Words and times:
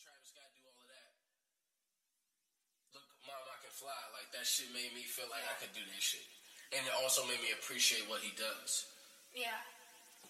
Travis 0.00 0.32
Scott 0.32 0.50
do 0.56 0.64
all 0.66 0.76
of 0.80 0.88
that. 0.90 1.08
Look, 2.96 3.06
Mom, 3.28 3.44
I 3.46 3.56
Can 3.60 3.72
Fly. 3.72 4.00
Like 4.16 4.28
that 4.34 4.46
shit 4.48 4.72
made 4.72 4.92
me 4.96 5.04
feel 5.04 5.28
like 5.28 5.44
I 5.46 5.56
could 5.60 5.72
do 5.76 5.84
that 5.84 6.02
shit, 6.02 6.24
and 6.72 6.82
it 6.82 6.94
also 7.00 7.22
made 7.28 7.40
me 7.44 7.52
appreciate 7.52 8.08
what 8.08 8.24
he 8.24 8.32
does. 8.36 8.88
Yeah. 9.36 9.60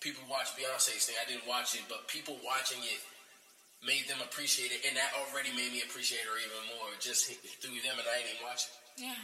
People 0.00 0.24
watch 0.32 0.52
Beyonce's 0.56 1.04
thing. 1.04 1.16
I 1.20 1.28
didn't 1.28 1.44
watch 1.44 1.76
it, 1.76 1.84
but 1.88 2.08
people 2.08 2.40
watching 2.40 2.80
it 2.84 3.00
made 3.84 4.08
them 4.08 4.20
appreciate 4.24 4.72
it, 4.72 4.84
and 4.88 4.96
that 4.96 5.12
already 5.24 5.52
made 5.56 5.72
me 5.72 5.84
appreciate 5.84 6.24
her 6.24 6.36
even 6.40 6.76
more 6.76 6.88
just 7.00 7.32
through 7.60 7.80
them, 7.80 7.96
and 7.96 8.08
I 8.08 8.20
ain't 8.20 8.28
even 8.32 8.44
watching. 8.44 8.72
Yeah. 8.96 9.20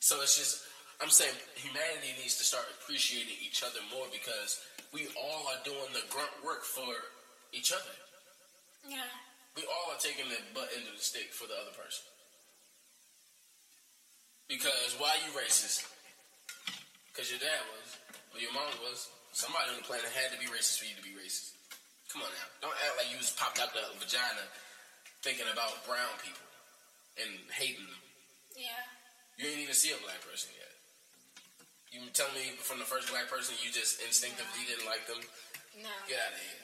So 0.00 0.20
it's 0.20 0.36
just, 0.36 0.64
I'm 1.00 1.12
saying 1.12 1.32
humanity 1.56 2.16
needs 2.20 2.36
to 2.40 2.44
start 2.44 2.64
appreciating 2.80 3.36
each 3.40 3.60
other 3.64 3.80
more 3.92 4.08
because 4.12 4.60
we 4.92 5.08
all 5.16 5.48
are 5.48 5.60
doing 5.64 5.92
the 5.92 6.04
grunt 6.08 6.32
work 6.44 6.64
for 6.64 6.92
each 7.52 7.72
other. 7.72 7.96
Yeah. 8.88 9.08
We 9.56 9.68
all 9.68 9.92
are 9.92 10.00
taking 10.00 10.28
the 10.32 10.40
butt 10.56 10.72
end 10.72 10.88
of 10.88 10.96
the 10.96 11.04
stick 11.04 11.32
for 11.36 11.44
the 11.44 11.56
other 11.56 11.76
person. 11.76 12.08
Because 14.48 14.96
why 14.96 15.12
are 15.12 15.22
you 15.28 15.32
racist? 15.36 15.84
Because 17.12 17.28
your 17.28 17.40
dad 17.40 17.60
was, 17.76 17.88
or 18.32 18.40
your 18.40 18.52
mom 18.56 18.72
was. 18.80 19.08
Somebody 19.32 19.72
on 19.72 19.80
the 19.80 19.88
planet 19.88 20.08
had 20.12 20.28
to 20.32 20.40
be 20.40 20.48
racist 20.52 20.76
for 20.80 20.84
you 20.84 20.96
to 20.96 21.04
be 21.04 21.16
racist. 21.16 21.56
Come 22.12 22.20
on 22.20 22.28
now. 22.36 22.68
Don't 22.68 22.76
act 22.84 23.00
like 23.00 23.08
you 23.08 23.16
was 23.16 23.32
popped 23.32 23.56
out 23.56 23.72
the 23.72 23.80
vagina 23.96 24.44
thinking 25.24 25.48
about 25.48 25.80
brown 25.88 26.12
people 26.20 26.44
and 27.16 27.32
hating 27.48 27.84
them. 27.88 28.02
Yeah. 28.52 28.76
You 29.40 29.48
ain't 29.48 29.64
even 29.64 29.76
see 29.76 29.96
a 29.96 30.00
black 30.04 30.20
person 30.20 30.52
yet. 30.52 30.72
You 31.88 32.04
tell 32.12 32.28
me 32.36 32.52
from 32.60 32.80
the 32.80 32.88
first 32.88 33.08
black 33.08 33.32
person 33.32 33.56
you 33.64 33.72
just 33.72 34.04
instinctively 34.04 34.68
didn't 34.68 34.84
like 34.84 35.04
them? 35.08 35.20
No. 35.80 35.88
Get 36.04 36.20
out 36.20 36.36
of 36.36 36.40
here. 36.40 36.61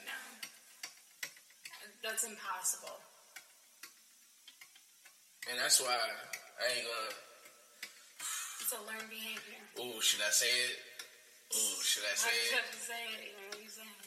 That's 2.03 2.23
impossible. 2.23 2.95
And 5.51 5.59
that's 5.59 5.81
why 5.81 5.91
I 5.91 6.65
ain't 6.77 6.85
gonna. 6.87 7.13
It's 8.61 8.71
a 8.71 8.81
learned 8.87 9.09
behavior. 9.09 9.59
Oh, 9.81 9.99
should 9.99 10.21
I 10.23 10.31
say 10.31 10.47
it? 10.47 10.75
Oh, 11.51 11.75
should 11.81 12.05
I 12.05 12.15
say 12.15 12.29
I 12.29 12.37
it? 12.37 12.49
couldn't 12.53 12.83
say 12.85 13.03
it. 13.17 13.21
You 13.25 13.33
know 13.35 13.49
what 13.51 13.61
you 13.65 13.71
saying? 13.73 13.99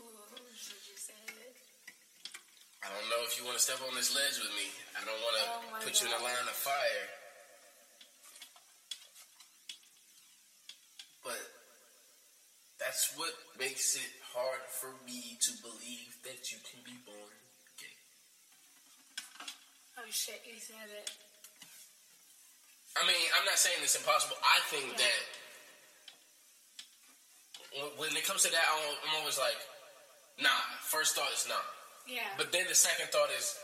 Ooh, 0.00 0.50
should 0.56 0.82
you 0.88 0.96
say 0.96 1.20
it? 1.28 1.54
I 2.82 2.88
don't 2.90 3.08
know 3.12 3.20
if 3.28 3.36
you 3.38 3.44
want 3.44 3.56
to 3.56 3.62
step 3.62 3.78
on 3.84 3.94
this 3.94 4.10
ledge 4.16 4.40
with 4.40 4.52
me. 4.56 4.68
I 4.96 5.04
don't 5.04 5.20
want 5.20 5.36
to 5.38 5.44
Oh 5.48 5.84
put 5.84 6.00
you 6.00 6.08
in 6.08 6.14
a 6.16 6.22
line 6.24 6.48
of 6.48 6.56
fire. 6.56 7.06
But 11.22 11.40
that's 12.94 13.10
what 13.18 13.34
makes 13.58 13.98
it 13.98 14.06
hard 14.30 14.62
for 14.70 14.94
me 15.02 15.34
to 15.42 15.50
believe 15.66 16.14
that 16.22 16.54
you 16.54 16.62
can 16.62 16.78
be 16.86 16.94
born 17.02 17.34
gay. 17.74 17.98
Oh 19.98 20.06
shit, 20.14 20.38
you 20.46 20.54
said 20.62 20.86
it. 20.94 21.10
I 22.94 23.02
mean, 23.02 23.18
I'm 23.34 23.42
not 23.50 23.58
saying 23.58 23.82
it's 23.82 23.98
impossible. 23.98 24.38
I 24.46 24.62
think 24.70 24.94
Yeah. 24.94 25.10
that 27.74 27.98
when- 27.98 28.14
it 28.14 28.22
comes 28.22 28.46
to 28.46 28.50
that, 28.54 28.62
I'm 28.62 28.94
I'm 29.10 29.14
always 29.26 29.42
like, 29.42 29.58
nah. 30.38 30.54
First 30.86 31.18
thought 31.18 31.32
is 31.34 31.48
nah. 31.50 31.58
Yeah. 32.06 32.30
But 32.38 32.52
then 32.54 32.68
the 32.70 32.78
second 32.78 33.10
thought 33.10 33.30
is, 33.34 33.58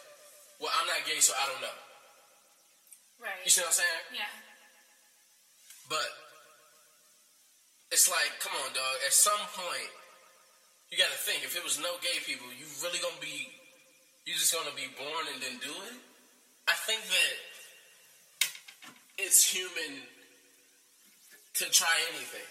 well, 0.59 0.75
I'm 0.75 0.89
not 0.91 1.07
gay, 1.07 1.21
so 1.23 1.39
I 1.39 1.47
don't 1.47 1.61
know. 1.63 1.79
right. 3.23 3.39
You 3.47 3.51
see 3.55 3.61
what 3.63 3.69
I'm 3.69 3.79
saying? 3.79 4.03
Yeah. 4.11 4.27
But 5.87 6.11
it's 7.91 8.09
like, 8.09 8.31
come 8.41 8.53
on, 8.65 8.73
dog. 8.73 8.97
At 9.07 9.13
some 9.13 9.41
point, 9.55 9.91
you 10.91 10.99
got 10.99 11.11
to 11.11 11.21
think. 11.23 11.43
If 11.45 11.57
it 11.57 11.63
was 11.65 11.79
no 11.79 11.95
gay 12.03 12.19
people, 12.27 12.47
you 12.55 12.67
really 12.83 12.99
gonna 13.03 13.21
be, 13.21 13.51
you 14.27 14.35
just 14.35 14.55
gonna 14.55 14.75
be 14.75 14.89
born 14.99 15.25
and 15.35 15.43
then 15.43 15.59
do 15.63 15.71
it? 15.91 15.97
I 16.69 16.75
think 16.87 17.03
that 17.03 17.35
it's 19.19 19.43
human 19.45 20.03
to 21.55 21.65
try 21.71 21.93
anything. 22.15 22.47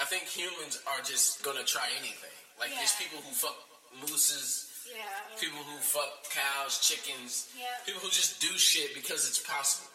I 0.00 0.04
think 0.04 0.24
humans 0.26 0.80
are 0.90 1.02
just 1.04 1.44
gonna 1.44 1.62
try 1.64 1.86
anything. 2.00 2.32
Like 2.58 2.70
there's 2.74 2.96
people 2.96 3.20
who 3.22 3.30
fuck 3.34 3.54
mooses, 4.00 4.66
Yeah. 4.90 5.04
people 5.38 5.58
who 5.62 5.76
fuck 5.78 6.28
cows, 6.30 6.80
chickens, 6.80 7.48
Yeah. 7.54 7.66
people 7.86 8.00
who 8.00 8.10
just 8.10 8.40
do 8.40 8.50
shit 8.58 8.94
because 8.94 9.28
it's 9.28 9.38
possible. 9.38 9.90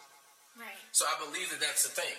Right. 0.55 0.77
So 0.91 1.05
I 1.05 1.15
believe 1.25 1.49
that 1.51 1.59
that's 1.59 1.83
the 1.83 1.89
thing 1.89 2.15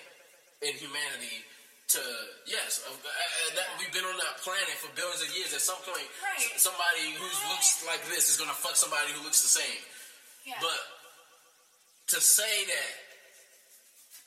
in 0.62 0.74
humanity. 0.76 1.44
To 1.90 1.98
yes, 2.46 2.86
uh, 2.86 2.92
uh, 2.94 3.50
that 3.58 3.66
we've 3.82 3.90
been 3.90 4.06
on 4.06 4.14
that 4.22 4.38
planet 4.46 4.70
for 4.78 4.86
billions 4.94 5.26
of 5.26 5.30
years. 5.34 5.50
At 5.50 5.58
some 5.64 5.80
point, 5.82 6.06
Right. 6.22 6.54
somebody 6.54 7.18
who 7.18 7.26
looks 7.50 7.82
like 7.82 7.98
this 8.06 8.30
is 8.30 8.38
gonna 8.38 8.54
fuck 8.54 8.78
somebody 8.78 9.10
who 9.10 9.26
looks 9.26 9.42
the 9.42 9.50
same. 9.50 9.82
Yeah. 10.46 10.54
But 10.62 10.78
to 12.14 12.18
say 12.22 12.64
that 12.70 12.90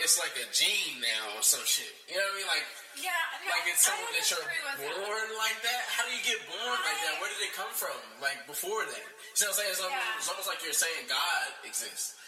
it's 0.04 0.20
like 0.20 0.36
a 0.44 0.48
gene 0.52 1.00
now 1.00 1.40
or 1.40 1.44
some 1.46 1.64
shit, 1.64 1.88
you 2.12 2.20
know 2.20 2.26
what 2.28 2.36
I 2.36 2.38
mean? 2.44 2.50
Like, 2.52 2.68
yeah. 3.00 3.16
No, 3.48 3.56
like 3.56 3.66
it's 3.72 3.88
I 3.88 3.96
something 3.96 4.12
that 4.12 4.26
you're 4.28 4.44
with 4.44 4.84
that. 4.84 5.00
born 5.08 5.28
like 5.40 5.60
that. 5.64 5.82
How 5.96 6.04
do 6.04 6.12
you 6.12 6.24
get 6.28 6.44
born 6.52 6.78
like 6.84 7.00
that? 7.00 7.16
Where 7.24 7.32
did 7.32 7.48
it 7.48 7.54
come 7.56 7.72
from? 7.72 7.96
Like 8.20 8.44
before 8.44 8.84
that, 8.84 9.04
you 9.08 9.36
see 9.40 9.48
what 9.48 9.56
I'm 9.56 9.64
saying? 9.64 9.72
It's, 9.72 9.80
almost, 9.80 10.04
Yeah. 10.04 10.20
it's 10.20 10.28
almost 10.28 10.48
like 10.52 10.60
you're 10.68 10.76
saying 10.76 11.08
God 11.08 11.48
exists. 11.64 12.20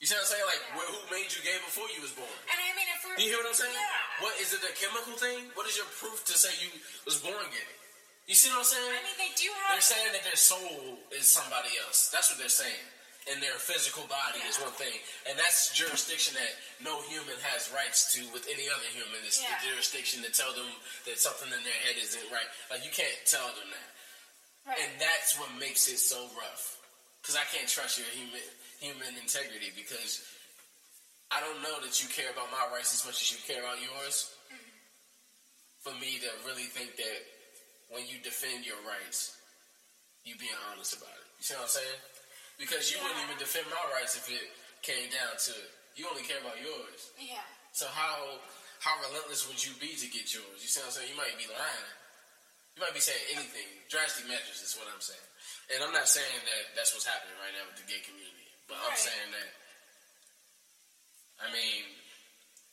You 0.00 0.08
see 0.10 0.16
what 0.16 0.24
I'm 0.26 0.32
saying? 0.36 0.46
Like, 0.48 0.62
wh- 0.76 0.88
who 0.90 0.98
made 1.12 1.28
you 1.32 1.40
gay 1.44 1.56
before 1.64 1.88
you 1.92 2.02
was 2.02 2.12
born? 2.12 2.28
And 2.50 2.58
I 2.60 2.72
mean, 2.76 2.88
if 2.92 3.00
we're. 3.04 3.16
You 3.16 3.28
hear 3.30 3.40
what 3.40 3.52
I'm 3.52 3.56
saying? 3.56 3.72
Yeah. 3.72 4.03
What 4.22 4.34
is 4.38 4.54
it 4.54 4.62
a 4.62 4.72
chemical 4.78 5.14
thing? 5.18 5.50
What 5.58 5.66
is 5.66 5.74
your 5.76 5.88
proof 5.98 6.22
to 6.30 6.34
say 6.38 6.50
you 6.62 6.70
was 7.06 7.18
born 7.18 7.42
gay? 7.50 7.70
You 8.30 8.34
see 8.34 8.48
what 8.48 8.64
I'm 8.64 8.68
saying? 8.68 8.88
I 8.88 9.00
mean, 9.04 9.18
they 9.20 9.32
do 9.36 9.50
have. 9.52 9.76
they're 9.76 9.84
saying 9.84 10.12
that 10.16 10.24
their 10.24 10.38
soul 10.38 10.96
is 11.12 11.28
somebody 11.28 11.74
else. 11.84 12.08
That's 12.08 12.30
what 12.32 12.38
they're 12.40 12.48
saying. 12.52 12.84
And 13.28 13.40
their 13.40 13.56
physical 13.56 14.04
body 14.08 14.40
is 14.48 14.56
one 14.60 14.72
thing. 14.76 14.96
And 15.28 15.36
that's 15.36 15.72
jurisdiction 15.72 16.36
that 16.36 16.52
no 16.84 17.00
human 17.08 17.36
has 17.52 17.72
rights 17.72 18.12
to 18.16 18.20
with 18.36 18.44
any 18.48 18.68
other 18.68 18.88
human. 18.92 19.20
It's 19.24 19.40
Yeah. 19.40 19.52
the 19.60 19.72
jurisdiction 19.72 20.20
to 20.24 20.30
tell 20.32 20.52
them 20.52 20.68
that 21.08 21.16
something 21.20 21.48
in 21.52 21.62
their 21.64 21.80
head 21.88 21.96
isn't 22.00 22.28
right. 22.32 22.48
Like 22.68 22.84
you 22.84 22.92
can't 22.92 23.16
tell 23.24 23.48
them 23.56 23.68
that. 23.72 23.88
Right. 24.68 24.78
And 24.80 24.92
that's 25.00 25.36
what 25.40 25.52
makes 25.56 25.88
it 25.88 25.98
so 26.00 26.28
rough. 26.36 26.76
Because 27.20 27.36
I 27.36 27.44
can't 27.52 27.68
trust 27.68 27.96
your 27.98 28.08
human 28.12 28.44
human 28.80 29.16
integrity 29.16 29.72
because 29.72 30.20
I 31.34 31.42
don't 31.42 31.60
know 31.66 31.82
that 31.82 31.98
you 31.98 32.06
care 32.08 32.30
about 32.30 32.48
my 32.54 32.62
rights 32.70 32.94
as 32.94 33.02
much 33.02 33.18
as 33.20 33.28
you 33.34 33.38
care 33.42 33.60
about 33.62 33.78
yours. 33.82 34.30
For 35.82 35.92
me 36.00 36.16
to 36.24 36.30
really 36.48 36.64
think 36.72 36.96
that 36.96 37.18
when 37.92 38.08
you 38.08 38.16
defend 38.24 38.64
your 38.64 38.80
rights, 38.88 39.36
you 40.24 40.32
being 40.40 40.56
honest 40.72 40.96
about 40.96 41.12
it. 41.12 41.26
You 41.36 41.44
see 41.44 41.52
what 41.60 41.68
I'm 41.68 41.76
saying? 41.76 42.00
Because 42.56 42.88
you 42.88 42.96
wouldn't 43.04 43.20
even 43.28 43.36
defend 43.36 43.68
my 43.68 43.84
rights 43.92 44.16
if 44.16 44.24
it 44.32 44.48
came 44.80 45.12
down 45.12 45.36
to 45.36 45.52
it. 45.52 45.70
You 45.98 46.08
only 46.08 46.24
care 46.24 46.40
about 46.40 46.56
yours. 46.56 47.12
yeah. 47.20 47.44
So 47.76 47.84
how 47.90 48.38
how 48.80 48.94
relentless 49.04 49.44
would 49.50 49.58
you 49.58 49.74
be 49.82 49.92
to 49.98 50.06
get 50.08 50.30
yours? 50.30 50.62
You 50.62 50.70
see 50.70 50.78
what 50.80 50.88
I'm 50.92 50.94
saying? 50.96 51.10
You 51.10 51.18
might 51.18 51.34
be 51.36 51.50
lying. 51.50 51.90
You 52.78 52.80
might 52.82 52.94
be 52.96 53.02
saying 53.02 53.20
anything. 53.34 53.66
Drastic 53.90 54.24
measures 54.30 54.62
is 54.64 54.74
what 54.78 54.86
I'm 54.90 55.02
saying. 55.02 55.26
And 55.74 55.78
I'm 55.82 55.92
not 55.94 56.06
saying 56.10 56.38
that 56.48 56.74
that's 56.78 56.94
what's 56.96 57.06
happening 57.06 57.34
right 57.42 57.52
now 57.54 57.66
with 57.70 57.78
the 57.82 57.86
gay 57.86 58.02
community. 58.02 58.48
But 58.66 58.78
I'm 58.82 58.96
saying 58.98 59.30
that, 59.34 59.48
I 61.42 61.50
mean, 61.50 61.82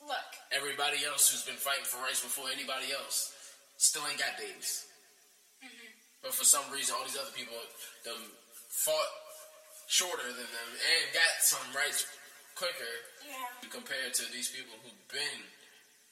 Look. 0.01 0.29
everybody 0.53 1.01
else 1.05 1.29
who's 1.29 1.45
been 1.45 1.59
fighting 1.59 1.85
for 1.85 1.97
rights 2.01 2.21
before 2.21 2.49
anybody 2.53 2.93
else 2.93 3.33
still 3.77 4.05
ain't 4.09 4.21
got 4.21 4.37
babies. 4.37 4.85
Mm-hmm. 5.61 5.91
But 6.21 6.33
for 6.37 6.45
some 6.45 6.65
reason, 6.73 6.93
all 6.97 7.05
these 7.05 7.17
other 7.17 7.33
people 7.33 7.57
them 8.05 8.21
fought 8.69 9.11
shorter 9.89 10.29
than 10.29 10.47
them 10.49 10.69
and 10.71 11.03
got 11.13 11.33
some 11.41 11.61
rights 11.75 12.05
quicker 12.55 12.93
Yeah. 13.25 13.69
compared 13.69 14.13
to 14.21 14.25
these 14.31 14.49
people 14.53 14.77
who've 14.85 15.07
been 15.09 15.41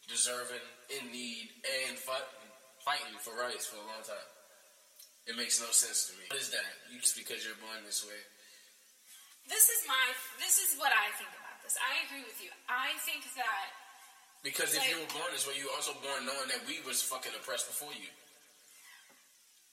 deserving, 0.09 0.61
in 0.89 1.13
need, 1.13 1.53
and 1.85 1.93
fighting, 1.97 2.49
fighting 2.81 3.17
for 3.21 3.37
rights 3.37 3.69
for 3.69 3.77
a 3.77 3.85
long 3.85 4.01
time. 4.01 4.29
It 5.29 5.37
makes 5.37 5.61
no 5.61 5.69
sense 5.69 6.09
to 6.09 6.17
me. 6.17 6.25
What 6.33 6.41
is 6.41 6.49
that? 6.49 6.65
You 6.89 6.97
just 6.97 7.13
because 7.13 7.45
you're 7.45 7.57
born 7.61 7.85
this 7.85 8.01
way. 8.01 8.17
This 9.45 9.65
is 9.69 9.85
my. 9.85 10.01
This 10.41 10.57
is 10.57 10.77
what 10.81 10.89
I 10.93 11.09
think 11.17 11.29
about 11.37 11.48
this. 11.69 11.77
I 11.77 12.01
agree 12.09 12.25
with 12.25 12.41
you. 12.41 12.49
I 12.65 12.97
think 13.05 13.21
that. 13.37 13.69
Because 14.41 14.73
if 14.73 14.81
Like- 14.81 14.89
you 14.89 14.97
were 14.99 15.11
born 15.13 15.29
this 15.31 15.45
way, 15.45 15.53
you 15.57 15.67
were 15.69 15.75
also 15.77 15.93
born 16.01 16.25
knowing 16.25 16.49
that 16.49 16.65
we 16.65 16.79
was 16.81 17.01
fucking 17.05 17.35
oppressed 17.35 17.67
before 17.67 17.93
you. 17.93 18.09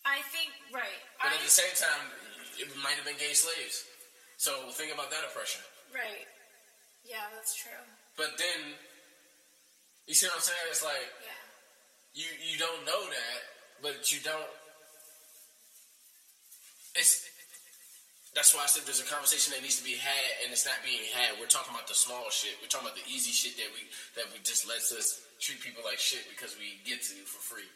I 0.05 0.21
think 0.31 0.53
right. 0.71 1.01
But 1.19 1.33
I, 1.33 1.35
at 1.35 1.43
the 1.43 1.51
same 1.51 1.75
time, 1.75 2.13
it 2.59 2.69
might 2.77 2.95
have 2.95 3.05
been 3.05 3.17
gay 3.17 3.33
slaves. 3.33 3.85
So 4.37 4.71
think 4.71 4.93
about 4.93 5.11
that 5.11 5.25
oppression. 5.25 5.63
Right. 5.93 6.29
Yeah, 7.03 7.27
that's 7.35 7.55
true. 7.55 7.73
But 8.17 8.37
then, 8.39 8.77
you 10.07 10.15
see 10.15 10.27
what 10.27 10.37
I'm 10.37 10.43
saying? 10.43 10.59
It's 10.69 10.83
like 10.83 11.09
Yeah. 11.25 11.33
you 12.15 12.29
you 12.39 12.59
don't 12.59 12.85
know 12.85 13.09
that, 13.09 13.41
but 13.83 14.11
you 14.13 14.21
don't. 14.21 14.51
It's 16.95 17.29
that's 18.37 18.53
why 18.53 18.63
I 18.63 18.69
said 18.69 18.85
there's 18.85 19.01
a 19.01 19.09
conversation 19.09 19.57
that 19.57 19.65
needs 19.65 19.81
to 19.81 19.87
be 19.89 19.97
had, 19.97 20.29
and 20.45 20.53
it's 20.53 20.69
not 20.69 20.77
being 20.85 21.01
had. 21.17 21.41
We're 21.41 21.49
talking 21.49 21.73
about 21.73 21.89
the 21.89 21.97
small 21.97 22.29
shit. 22.29 22.53
We're 22.61 22.69
talking 22.69 22.87
about 22.93 23.01
the 23.01 23.09
easy 23.09 23.33
shit 23.33 23.57
that 23.57 23.73
we 23.73 23.81
that 24.21 24.29
we 24.31 24.39
just 24.45 24.69
lets 24.69 24.93
us 24.93 25.25
treat 25.41 25.65
people 25.65 25.81
like 25.89 25.97
shit 25.97 26.29
because 26.29 26.53
we 26.61 26.77
get 26.85 27.01
to 27.09 27.17
for 27.25 27.41
free. 27.41 27.67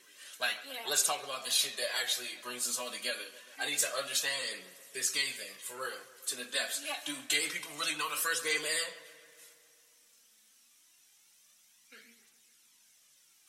Like, 0.40 0.56
Yeah. 0.68 0.84
let's 0.88 1.04
talk 1.04 1.20
about 1.24 1.44
the 1.44 1.52
shit 1.52 1.76
that 1.76 1.88
actually 2.00 2.32
brings 2.44 2.64
us 2.68 2.76
all 2.80 2.88
together. 2.92 3.24
I 3.60 3.68
need 3.68 3.80
to 3.84 3.90
understand 3.96 4.60
this 4.96 5.08
gay 5.12 5.28
thing 5.36 5.52
for 5.60 5.76
real 5.80 6.00
to 6.28 6.34
the 6.36 6.44
depths. 6.48 6.80
Yeah. 6.84 6.96
Do 7.04 7.12
gay 7.28 7.48
people 7.52 7.72
really 7.80 7.96
know 7.96 8.08
the 8.08 8.16
first 8.20 8.44
gay 8.44 8.56
man? 8.60 8.86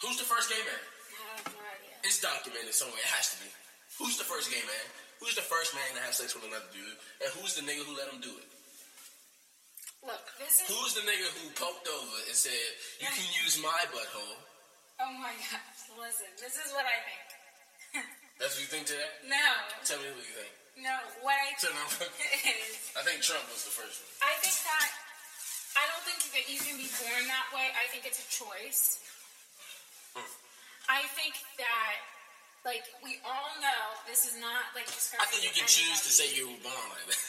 Who's 0.04 0.18
the 0.18 0.25
first 0.28 0.50
gay 0.50 0.60
man? 0.66 0.81
I 0.81 1.38
have 1.38 1.46
no 1.48 1.60
idea. 1.62 1.96
It's 2.04 2.19
documented 2.19 2.74
somewhere. 2.74 3.00
It 3.00 3.12
has 3.16 3.36
to 3.36 3.38
be. 3.44 3.50
Who's 4.00 4.18
the 4.18 4.25
first 4.25 4.50
gay 4.50 4.64
man? 4.66 4.88
Who's 5.21 5.38
the 5.38 5.45
first 5.45 5.77
man 5.77 5.85
to 5.95 6.01
have 6.01 6.18
sex 6.18 6.33
with 6.33 6.44
another 6.50 6.65
dude? 6.73 6.97
And 7.21 7.29
who's 7.38 7.53
the 7.53 7.62
nigga 7.62 7.85
who 7.85 7.94
let 7.94 8.09
him 8.09 8.19
do 8.19 8.33
it? 8.33 8.50
Look, 10.01 10.25
this 10.41 10.65
is. 10.65 10.65
Who's 10.65 10.97
the 10.97 11.06
nigga 11.06 11.29
who 11.38 11.45
poked 11.53 11.85
over 11.85 12.18
and 12.25 12.33
said, 12.33 12.57
"You 12.97 13.06
can 13.13 13.27
use 13.45 13.62
my 13.62 13.85
butthole"? 13.94 14.41
Oh 14.97 15.13
my 15.21 15.29
gosh! 15.45 15.94
Listen, 15.94 16.25
this 16.41 16.57
is 16.57 16.73
what 16.73 16.89
I 16.89 16.97
think. 17.06 17.25
That's 18.41 18.57
what 18.57 18.65
you 18.65 18.71
think 18.73 18.89
today? 18.89 19.06
No, 19.29 19.45
Tell 19.85 20.01
me 20.01 20.09
what 20.09 20.25
you 20.25 20.33
think. 20.33 20.50
no. 20.81 20.89
What 21.21 21.38
I 21.38 21.53
think 21.62 22.09
is, 22.50 22.89
I 22.97 23.06
think 23.06 23.21
Trump 23.21 23.45
was 23.53 23.62
the 23.69 23.73
first 23.77 24.01
one. 24.01 24.25
I 24.25 24.33
think 24.41 24.57
that 24.65 24.89
I 25.77 25.83
don't 25.85 26.01
think 26.09 26.19
that 26.33 26.45
you 26.50 26.57
can 26.57 26.81
be 26.81 26.89
born 26.97 27.21
that 27.29 27.47
way. 27.53 27.69
I 27.77 27.85
think 27.94 28.09
it's 28.09 28.18
a 28.18 28.29
choice. 28.33 28.97
Hmm. 30.18 30.25
I 30.89 31.06
think 31.13 31.38
that, 31.62 31.94
like, 32.66 32.86
we 33.02 33.18
all 33.25 33.52
know 33.62 33.81
this 34.06 34.25
is 34.30 34.38
not 34.38 34.69
like. 34.78 34.86
I 35.18 35.25
think 35.30 35.42
you 35.46 35.54
can 35.54 35.66
choose 35.66 36.00
to 36.06 36.12
say 36.13 36.30
you 36.36 36.46
were 36.50 36.62
born 36.62 36.86
like 36.94 37.06
that. 37.12 37.22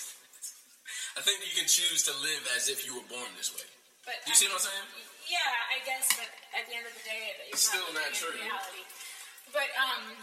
I 1.16 1.20
think 1.20 1.44
you 1.44 1.52
can 1.56 1.68
choose 1.68 2.04
to 2.08 2.12
live 2.24 2.44
as 2.56 2.68
if 2.72 2.84
you 2.88 2.96
were 2.96 3.08
born 3.08 3.28
this 3.36 3.52
way. 3.52 3.64
But 4.04 4.18
Do 4.24 4.32
you 4.32 4.38
see 4.38 4.48
what 4.48 4.58
I'm 4.60 4.66
saying? 4.72 4.88
Yeah, 5.28 5.38
I 5.72 5.78
guess, 5.86 6.08
but 6.18 6.26
at 6.56 6.66
the 6.66 6.74
end 6.74 6.84
of 6.88 6.94
the 6.96 7.04
day, 7.06 7.22
you're 7.46 7.54
It's 7.54 7.68
still 7.68 7.84
not 7.94 8.00
not 8.10 8.16
true. 8.16 8.32
reality. 8.34 8.82
But 9.54 9.68
um, 9.78 10.16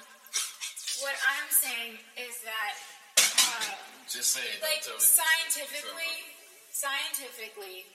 what 1.06 1.16
I'm 1.30 1.48
saying 1.54 2.02
is 2.20 2.42
that, 2.44 2.74
um, 3.56 3.78
Just 4.10 4.34
say 4.36 4.44
it. 4.44 4.60
like 4.66 4.84
scientifically, 4.84 6.14
scientifically, 6.74 7.86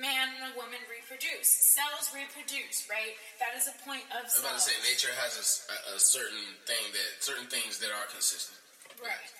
man 0.00 0.30
and 0.40 0.50
a 0.50 0.52
woman 0.58 0.80
reproduce. 0.90 1.46
Cells 1.74 2.10
reproduce, 2.14 2.86
right? 2.90 3.14
That 3.38 3.54
is 3.58 3.66
a 3.70 3.76
point 3.86 4.04
of 4.14 4.26
I'm 4.26 4.40
about 4.42 4.58
to 4.58 4.64
say 4.64 4.74
nature 4.82 5.12
has 5.20 5.38
a 5.94 5.98
certain 6.00 6.58
thing 6.66 6.84
that 6.94 7.08
certain 7.22 7.46
things 7.46 7.78
that 7.82 7.90
are 7.94 8.06
consistent. 8.10 8.58
Right. 8.98 9.30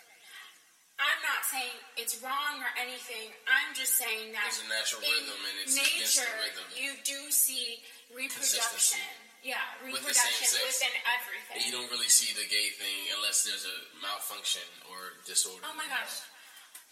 I'm 0.94 1.20
not 1.26 1.42
saying 1.50 1.74
it's 1.98 2.22
wrong 2.22 2.62
or 2.62 2.70
anything. 2.78 3.34
I'm 3.50 3.74
just 3.74 3.98
saying 3.98 4.30
that 4.30 4.46
There's 4.46 4.62
a 4.62 4.70
natural 4.70 5.02
in 5.02 5.10
rhythm 5.26 5.40
and 5.42 5.56
it's 5.66 5.74
against 5.74 6.22
the 6.22 6.22
nature, 6.22 6.34
rhythm. 6.38 6.66
you 6.78 6.90
do 7.02 7.18
see 7.34 7.82
reproduction. 8.14 9.02
Yeah, 9.42 9.58
With 9.84 10.00
reproduction 10.00 10.46
sex. 10.48 10.62
within 10.64 10.94
everything. 11.04 11.54
And 11.58 11.62
you 11.66 11.72
don't 11.74 11.90
really 11.92 12.08
see 12.08 12.30
the 12.32 12.46
gay 12.48 12.72
thing 12.78 13.10
unless 13.18 13.42
there's 13.44 13.66
a 13.68 13.76
malfunction 14.00 14.64
or 14.88 15.18
disorder. 15.26 15.66
oh 15.66 15.74
my 15.76 15.84
gosh. 15.90 16.22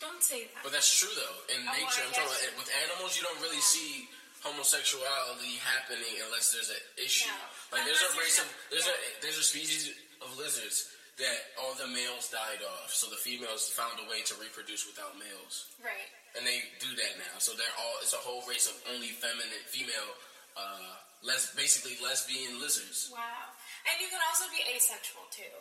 Don't 0.02 0.19
say 0.22 0.50
that. 0.50 0.60
But 0.66 0.75
that's 0.75 0.90
true 0.90 1.14
though. 1.14 1.38
In 1.54 1.62
Oh, 1.62 1.72
nature, 1.78 2.02
I 2.02 2.10
I'm 2.10 2.12
talking 2.12 2.26
about 2.34 2.58
with 2.58 2.70
animals, 2.82 3.14
you 3.14 3.22
don't 3.22 3.38
really 3.40 3.62
see 3.62 4.10
homosexuality 4.43 5.62
happening 5.62 6.19
unless 6.26 6.50
there's 6.50 6.70
an 6.75 6.82
issue. 6.99 7.31
No. 7.31 7.78
Like 7.78 7.87
there's 7.87 8.02
a 8.02 8.12
race 8.19 8.38
of 8.43 8.46
there's 8.70 8.84
there's 8.84 8.90
a- 8.90 9.20
there's 9.22 9.38
a 9.38 9.46
species 9.46 9.94
of 10.20 10.34
lizards 10.37 10.90
that 11.22 11.38
all 11.60 11.75
the 11.78 11.87
males 11.87 12.26
died 12.32 12.64
off, 12.66 12.90
so 12.90 13.06
the 13.06 13.20
females 13.20 13.69
found 13.70 14.00
a 14.02 14.06
way 14.10 14.22
to 14.26 14.34
reproduce 14.43 14.87
without 14.88 15.14
males, 15.19 15.69
Right. 15.78 16.08
and 16.34 16.43
they 16.46 16.64
do 16.81 16.90
that 16.96 17.19
now. 17.19 17.38
So 17.38 17.52
they're 17.55 17.76
all 17.78 17.96
it's 18.02 18.12
a 18.16 18.22
whole 18.22 18.43
race 18.48 18.66
of 18.66 18.75
only 18.90 19.12
feminine 19.22 19.62
female, 19.70 20.10
uh, 20.56 20.96
les 21.22 21.52
basically 21.55 21.96
lesbian 22.02 22.58
lizards. 22.60 23.10
Wow. 23.12 23.55
And 23.87 24.00
you 24.00 24.08
can 24.08 24.20
also 24.31 24.48
be 24.50 24.62
asexual 24.75 25.26
too. 25.31 25.52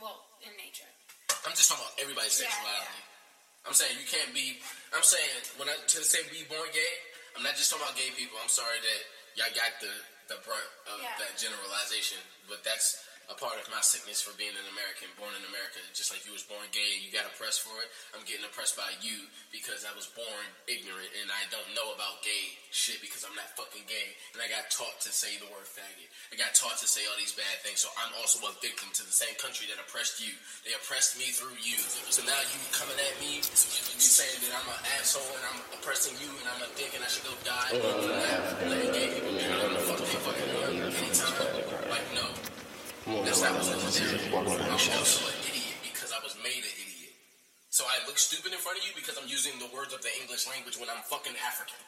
Well, 0.00 0.26
in 0.42 0.52
nature. 0.56 0.88
I'm 1.46 1.52
just 1.54 1.68
talking 1.70 1.84
about 1.84 1.96
everybody's 2.00 2.40
Yeah, 2.40 2.48
sexuality. 2.50 3.00
I'm 3.64 3.72
saying 3.72 3.96
you 3.96 4.04
can't 4.06 4.30
be. 4.36 4.60
I'm 4.92 5.02
saying 5.04 5.56
when 5.56 5.68
I 5.72 5.74
to 5.80 5.98
say 6.04 6.20
be 6.28 6.44
born 6.46 6.68
gay, 6.76 6.92
I'm 7.36 7.42
not 7.42 7.56
just 7.56 7.72
talking 7.72 7.84
about 7.88 7.96
gay 7.96 8.12
people. 8.12 8.36
I'm 8.40 8.52
sorry 8.52 8.76
that 8.80 9.00
y'all 9.40 9.52
got 9.56 9.72
the 9.80 9.92
the 10.32 10.36
brunt 10.44 10.70
of 10.88 11.00
Yeah. 11.04 11.12
that 11.20 11.36
generalization, 11.36 12.16
but 12.48 12.64
that's 12.64 13.04
a 13.32 13.36
part 13.36 13.56
of 13.56 13.66
my 13.72 13.80
sickness 13.80 14.20
for 14.20 14.36
being 14.36 14.52
an 14.52 14.68
American, 14.72 15.08
born 15.16 15.32
in 15.32 15.44
America. 15.48 15.80
Just 15.96 16.12
like 16.12 16.24
you 16.28 16.32
was 16.36 16.44
born 16.44 16.64
gay, 16.76 17.00
you 17.00 17.08
got 17.08 17.24
oppressed 17.24 17.64
for 17.64 17.72
it. 17.80 17.88
I'm 18.12 18.24
getting 18.28 18.44
oppressed 18.44 18.76
by 18.76 18.92
you 19.00 19.24
because 19.48 19.88
I 19.88 19.92
was 19.96 20.10
born 20.12 20.44
ignorant 20.68 21.08
and 21.16 21.32
I 21.32 21.48
don't 21.48 21.66
know 21.72 21.94
about 21.96 22.20
gay 22.20 22.56
shit 22.68 23.00
because 23.00 23.24
I'm 23.24 23.32
not 23.32 23.48
fucking 23.56 23.88
gay. 23.88 24.12
And 24.36 24.44
I 24.44 24.48
got 24.52 24.68
taught 24.68 25.00
to 25.08 25.10
say 25.12 25.40
the 25.40 25.48
word 25.48 25.64
faggot. 25.64 26.08
I 26.32 26.36
got 26.36 26.52
taught 26.52 26.76
to 26.84 26.88
say 26.88 27.06
all 27.08 27.16
these 27.16 27.32
bad 27.32 27.64
things. 27.64 27.80
So 27.80 27.88
I'm 27.96 28.12
also 28.20 28.44
a 28.44 28.52
victim 28.60 28.92
to 28.92 29.02
the 29.06 29.14
same 29.14 29.32
country 29.40 29.70
that 29.72 29.80
oppressed 29.80 30.20
you. 30.20 30.34
They 30.68 30.76
oppressed 30.76 31.16
me 31.16 31.32
through 31.32 31.56
you. 31.64 31.80
So 32.12 32.20
now 32.28 32.36
you 32.52 32.60
coming 32.76 32.98
at 33.00 33.14
me, 33.22 33.40
you 33.40 34.02
saying 34.02 34.40
that 34.44 34.52
I'm 34.52 34.68
an 34.68 34.80
asshole 35.00 35.24
and 35.24 35.44
I'm 35.48 35.60
oppressing 35.80 36.12
you 36.20 36.28
and 36.28 36.46
I'm 36.50 36.60
a 36.60 36.70
dick 36.76 36.92
and 36.92 37.00
I 37.00 37.08
should 37.08 37.24
go 37.24 37.34
die. 37.46 37.72
for 37.72 38.04
not 38.04 38.68
letting 38.68 38.92
gay 38.92 39.08
people 39.16 39.32
do 39.32 39.40
the 39.40 39.82
fuck 39.88 39.98
they 39.98 40.20
fucking 40.20 40.50
want 40.60 40.76
anytime. 40.76 41.88
Like, 41.88 42.08
no. 42.12 42.26
What 43.34 43.50
I'm 43.50 43.62
saying. 43.66 44.14
I'm 44.30 44.70
also 44.70 45.26
an 45.26 45.34
idiot 45.42 45.74
because 45.82 46.14
I 46.14 46.22
was 46.22 46.38
made 46.38 46.62
an 46.62 46.76
idiot. 46.78 47.18
So 47.66 47.82
I 47.82 47.98
look 48.06 48.14
stupid 48.14 48.54
in 48.54 48.58
front 48.62 48.78
of 48.78 48.86
you 48.86 48.94
because 48.94 49.18
I'm 49.18 49.26
using 49.26 49.58
the 49.58 49.66
words 49.74 49.90
of 49.90 50.02
the 50.06 50.12
English 50.22 50.46
language 50.46 50.78
when 50.78 50.86
I'm 50.86 51.02
fucking 51.10 51.34
African. 51.42 51.82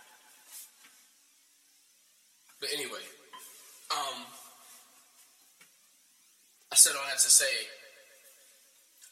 But 2.59 2.71
anyway, 2.75 2.99
um, 3.95 4.27
I 6.73 6.75
said 6.75 6.99
all 6.99 7.07
that 7.07 7.23
to 7.23 7.31
say, 7.31 7.71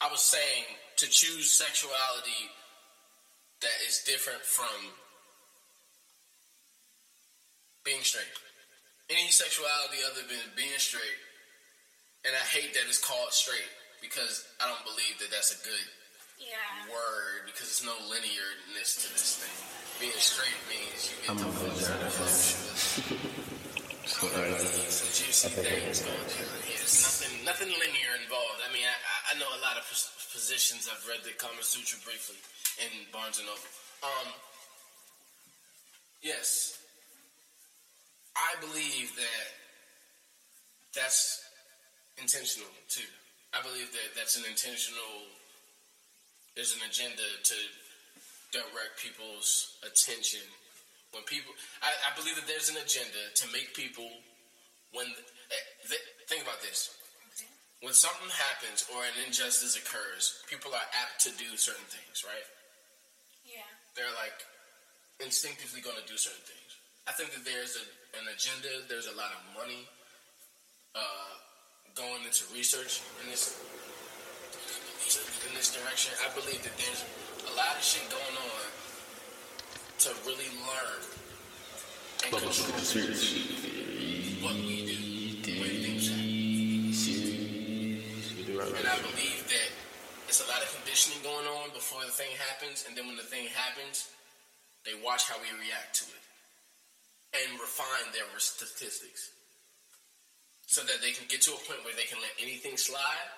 I 0.02 0.10
was 0.10 0.18
saying 0.18 0.66
to 0.98 1.06
choose 1.06 1.54
sexuality 1.54 2.50
that 3.62 3.78
is 3.86 4.02
different 4.02 4.42
from 4.42 4.90
being 7.84 8.02
straight. 8.02 8.26
Any 9.08 9.30
sexuality 9.30 10.02
other 10.02 10.26
than 10.26 10.50
being 10.56 10.74
straight 10.82 11.22
and 12.24 12.32
I 12.34 12.44
hate 12.50 12.72
that 12.74 12.84
it's 12.88 12.98
called 13.00 13.32
straight 13.32 13.68
because 14.00 14.44
I 14.60 14.68
don't 14.68 14.82
believe 14.84 15.16
that 15.20 15.30
that's 15.30 15.52
a 15.52 15.60
good 15.64 15.86
Yeah. 16.40 16.56
word 16.92 17.46
because 17.46 17.68
there's 17.70 17.84
no 17.86 17.96
linearness 18.10 19.00
to 19.04 19.08
this 19.12 19.38
thing. 19.40 19.54
Being 20.00 20.18
straight 20.18 20.58
means 20.68 21.08
you 21.08 21.16
get 21.22 21.30
I'm 21.30 21.38
the 21.38 21.46
a 21.48 21.52
vagina 21.70 22.10
some 24.90 25.08
juicy 25.16 25.48
things 25.48 26.00
going 26.04 26.18
on. 26.18 26.28
Yeah, 26.68 26.76
There's 26.76 27.00
nothing, 27.02 27.32
nothing 27.44 27.70
linear 27.80 28.12
involved. 28.20 28.60
I 28.68 28.72
mean, 28.72 28.84
I, 28.84 28.92
I- 28.92 29.24
I 29.34 29.38
know 29.40 29.48
a 29.48 29.60
lot 29.64 29.76
of 29.80 29.84
pos- 29.88 30.12
positions. 30.32 30.88
I've 30.90 31.00
read 31.08 31.24
the 31.24 31.32
Kama 31.40 31.62
Sutra 31.62 31.98
briefly 32.04 32.36
in 32.84 32.90
Barnes 33.12 33.38
and 33.38 33.46
Noble. 33.48 33.64
Um, 34.04 34.28
yes, 36.22 36.78
I 38.36 38.54
believe 38.60 39.14
that 39.16 39.46
that's 40.94 41.40
intentional 42.20 42.70
too. 42.88 43.06
I 43.54 43.62
believe 43.62 43.90
that 43.94 44.14
that's 44.18 44.36
an 44.38 44.44
intentional. 44.48 45.30
There's 46.54 46.74
an 46.74 46.82
agenda 46.86 47.22
to 47.22 47.56
direct 48.54 48.98
people's 49.02 49.78
attention 49.82 50.42
when 51.12 51.22
people. 51.26 51.52
I, 51.82 51.90
I 52.06 52.10
believe 52.18 52.34
that 52.38 52.46
there's 52.46 52.70
an 52.70 52.78
agenda 52.78 53.22
to 53.42 53.44
make 53.52 53.74
people 53.74 54.06
when. 54.92 55.06
eh, 55.06 55.64
th- 55.90 56.06
think 56.30 56.42
about 56.42 56.62
this. 56.62 56.94
When 57.82 57.92
something 57.92 58.30
happens 58.32 58.88
or 58.96 59.04
an 59.04 59.12
injustice 59.28 59.76
occurs, 59.76 60.40
people 60.48 60.72
are 60.72 60.88
apt 61.04 61.20
to 61.28 61.30
do 61.36 61.52
certain 61.60 61.84
things, 61.92 62.24
right? 62.24 62.46
Yeah. 63.44 63.60
they're 63.92 64.14
like 64.16 64.40
instinctively 65.20 65.84
going 65.84 66.00
to 66.00 66.06
do 66.08 66.16
certain 66.16 66.40
things. 66.48 66.70
I 67.04 67.12
think 67.12 67.36
that 67.36 67.44
there's 67.44 67.76
a, 67.76 67.84
an 68.16 68.24
agenda. 68.32 68.88
There's 68.88 69.04
a 69.04 69.12
lot 69.12 69.36
of 69.36 69.40
money 69.52 69.84
uh, 70.96 71.34
going 71.94 72.26
into 72.26 72.42
research 72.50 73.02
in 73.22 73.30
this 73.30 73.54
in 75.46 75.54
this 75.54 75.70
direction. 75.70 76.10
I 76.26 76.28
believe 76.34 76.62
that 76.66 76.74
there's 76.74 77.04
a 77.46 77.54
lot 77.54 77.78
of 77.78 77.82
shit 77.82 78.02
going 78.10 78.34
on 78.34 78.66
to 80.02 80.10
really 80.26 80.50
learn 80.66 81.00
and 82.26 82.34
control 82.34 82.50
what 84.42 84.58
we 84.58 84.82
do, 84.90 84.98
way 85.62 85.86
things 85.86 86.10
happen. 86.10 86.34
And 88.74 88.88
I 88.88 88.98
believe 88.98 89.46
that 89.46 89.70
it's 90.26 90.42
a 90.42 90.48
lot 90.50 90.62
of 90.62 90.68
conditioning 90.74 91.22
going 91.22 91.46
on 91.46 91.70
before 91.70 92.02
the 92.02 92.10
thing 92.10 92.34
happens, 92.50 92.84
and 92.88 92.96
then 92.96 93.06
when 93.06 93.16
the 93.16 93.22
thing 93.22 93.46
happens, 93.54 94.10
they 94.84 94.98
watch 95.04 95.28
how 95.30 95.38
we 95.38 95.46
react 95.62 95.94
to 96.02 96.04
it 96.10 96.24
and 97.38 97.60
refine 97.60 98.10
their 98.12 98.26
statistics 98.38 99.30
so 100.74 100.82
that 100.82 100.98
they 100.98 101.14
can 101.14 101.22
get 101.30 101.38
to 101.46 101.54
a 101.54 101.60
point 101.70 101.78
where 101.86 101.94
they 101.94 102.10
can 102.10 102.18
let 102.18 102.34
anything 102.42 102.74
slide, 102.74 103.30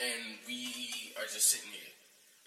and 0.00 0.40
we 0.48 1.12
are 1.20 1.28
just 1.28 1.52
sitting 1.52 1.68
here. 1.68 1.92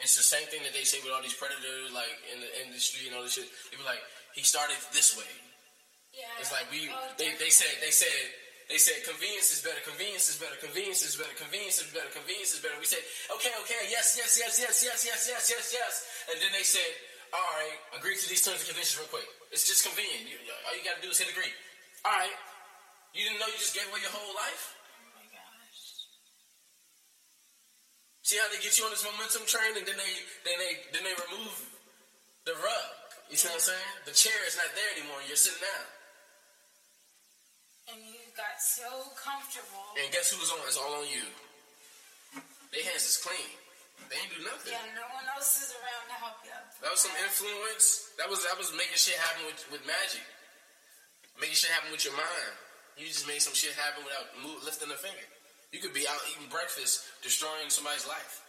It's 0.01 0.17
the 0.17 0.25
same 0.25 0.49
thing 0.49 0.65
that 0.65 0.73
they 0.73 0.81
say 0.81 0.97
with 1.05 1.13
all 1.13 1.21
these 1.21 1.37
predators, 1.37 1.93
like 1.93 2.09
in 2.33 2.41
the 2.41 2.49
industry 2.65 3.05
and 3.05 3.13
all 3.13 3.21
this 3.21 3.37
shit. 3.37 3.45
They 3.69 3.77
be 3.77 3.85
like, 3.85 4.01
he 4.33 4.41
started 4.41 4.75
this 4.89 5.13
way. 5.13 5.29
Yeah. 6.17 6.41
It's 6.41 6.49
like 6.49 6.65
we 6.73 6.89
Oh, 6.89 6.97
they, 7.21 7.37
they 7.37 7.53
said 7.53 7.69
they 7.79 7.93
said 7.93 8.09
they 8.71 8.81
said 8.81 9.05
convenience 9.05 9.53
is 9.53 9.61
better, 9.61 9.77
convenience 9.85 10.33
is 10.33 10.41
better, 10.41 10.57
convenience 10.57 11.05
is 11.05 11.13
better, 11.13 11.35
convenience 11.37 11.77
is 11.77 11.91
better, 11.93 12.09
convenience 12.09 12.57
is 12.57 12.59
better. 12.65 12.75
We 12.81 12.89
said, 12.89 13.05
okay, 13.37 13.53
okay, 13.61 13.85
yes, 13.93 14.17
yes, 14.17 14.33
yes, 14.41 14.57
yes, 14.57 14.81
yes, 14.81 15.05
yes, 15.05 15.21
yes, 15.29 15.43
yes, 15.45 15.65
yes. 15.69 15.93
And 16.33 16.41
then 16.41 16.49
they 16.57 16.65
said, 16.65 16.89
all 17.29 17.45
right, 17.61 17.77
agree 17.93 18.17
to 18.17 18.25
these 18.25 18.41
terms 18.41 18.65
and 18.65 18.73
conditions 18.73 18.97
real 18.97 19.11
quick. 19.13 19.29
It's 19.53 19.69
just 19.69 19.85
convenient. 19.85 20.25
You, 20.25 20.41
all 20.65 20.73
you 20.73 20.81
got 20.81 20.97
to 20.97 21.03
do 21.05 21.13
is 21.13 21.21
hit 21.21 21.29
agree. 21.29 21.53
All 22.01 22.17
right. 22.17 22.33
You 23.15 23.23
didn't 23.23 23.39
know 23.39 23.47
you 23.47 23.55
just 23.55 23.71
gave 23.71 23.87
away 23.87 24.03
your 24.03 24.11
whole 24.11 24.35
life? 24.35 24.75
Oh 24.75 25.15
my 25.15 25.23
gosh. 25.31 26.03
See 28.27 28.35
how 28.35 28.51
they 28.51 28.59
get 28.59 28.75
you 28.75 28.83
on 28.83 28.91
this 28.91 29.07
momentum 29.07 29.47
train 29.47 29.71
and 29.79 29.87
then 29.87 29.95
they 29.95 30.11
then 30.43 30.59
they 30.59 30.73
then 30.91 31.03
they 31.07 31.15
remove 31.31 31.55
the 32.43 32.59
rug. 32.59 32.91
You 33.31 33.39
see 33.39 33.47
what 33.47 33.63
I'm 33.63 33.71
saying? 33.71 33.95
The 34.03 34.11
chair 34.11 34.35
is 34.43 34.59
not 34.59 34.67
there 34.75 34.91
anymore. 34.99 35.23
You're 35.31 35.39
sitting 35.39 35.63
down. 35.63 35.87
And 37.95 37.99
you 38.03 38.19
got 38.35 38.59
so 38.59 39.15
comfortable. 39.15 39.95
And 39.95 40.11
guess 40.11 40.35
who's 40.35 40.51
on? 40.51 40.59
It's 40.67 40.75
all 40.75 40.99
on 40.99 41.07
you. 41.07 41.23
Their 42.75 42.83
hands 42.83 43.07
is 43.07 43.15
clean. 43.23 43.47
They 44.11 44.19
ain't 44.19 44.33
do 44.35 44.43
nothing. 44.43 44.75
Yeah, 44.75 44.91
no 44.91 45.07
one 45.15 45.23
else 45.31 45.55
is 45.63 45.71
around 45.71 46.11
to 46.11 46.17
help 46.19 46.43
you. 46.43 46.51
That 46.83 46.91
was 46.91 46.99
some 46.99 47.15
influence. 47.15 48.11
That 48.19 48.27
was 48.27 48.43
that 48.43 48.59
was 48.59 48.75
making 48.75 48.99
shit 48.99 49.15
happen 49.23 49.47
with, 49.47 49.63
with 49.71 49.81
magic. 49.87 50.27
Making 51.39 51.55
shit 51.55 51.71
happen 51.71 51.95
with 51.95 52.03
your 52.03 52.13
mind. 52.19 52.64
You 52.95 53.05
just 53.07 53.27
made 53.27 53.43
some 53.43 53.53
shit 53.53 53.75
happen 53.75 54.03
without 54.07 54.31
move, 54.39 54.63
lifting 54.63 54.87
a 54.91 54.95
finger. 54.95 55.25
You 55.75 55.83
could 55.83 55.91
be 55.91 56.07
out 56.07 56.19
eating 56.31 56.47
breakfast, 56.47 57.03
destroying 57.19 57.67
somebody's 57.67 58.07
life. 58.07 58.39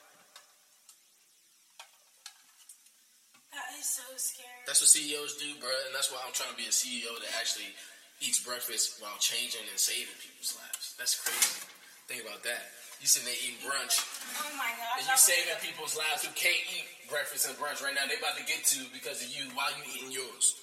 That 3.50 3.72
is 3.74 3.88
so 3.88 4.04
scary. 4.14 4.62
That's 4.68 4.78
what 4.84 4.90
CEOs 4.92 5.40
do, 5.40 5.48
bro, 5.58 5.72
and 5.88 5.94
that's 5.96 6.12
why 6.12 6.20
I'm 6.22 6.30
trying 6.36 6.52
to 6.52 6.60
be 6.60 6.68
a 6.68 6.74
CEO 6.74 7.10
that 7.24 7.32
actually 7.40 7.72
eats 8.20 8.38
breakfast 8.44 9.00
while 9.02 9.16
changing 9.18 9.64
and 9.66 9.78
saving 9.80 10.14
people's 10.20 10.54
lives. 10.54 10.94
That's 11.00 11.16
crazy. 11.18 11.64
Think 12.06 12.22
about 12.22 12.44
that. 12.46 12.70
You 13.02 13.04
sitting 13.10 13.28
there 13.28 13.36
eating 13.44 13.60
brunch, 13.60 13.98
Oh 14.40 14.48
my 14.56 14.72
gosh. 14.78 15.02
and 15.02 15.04
you 15.04 15.16
saving 15.20 15.58
people's 15.60 15.98
lives 16.00 16.24
who 16.24 16.32
can't 16.32 16.56
eat 16.72 16.86
breakfast 17.12 17.44
and 17.44 17.52
brunch 17.60 17.84
right 17.84 17.92
now. 17.92 18.08
They 18.08 18.16
about 18.16 18.38
to 18.40 18.46
get 18.48 18.64
to 18.72 18.88
because 18.94 19.20
of 19.20 19.28
you 19.28 19.50
while 19.52 19.68
you 19.76 19.84
eating 19.84 20.12
yours. 20.16 20.56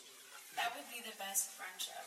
That 0.58 0.74
would 0.74 0.86
be 0.90 1.02
the 1.06 1.14
best 1.22 1.54
brunch 1.62 1.90
ever. 1.94 2.03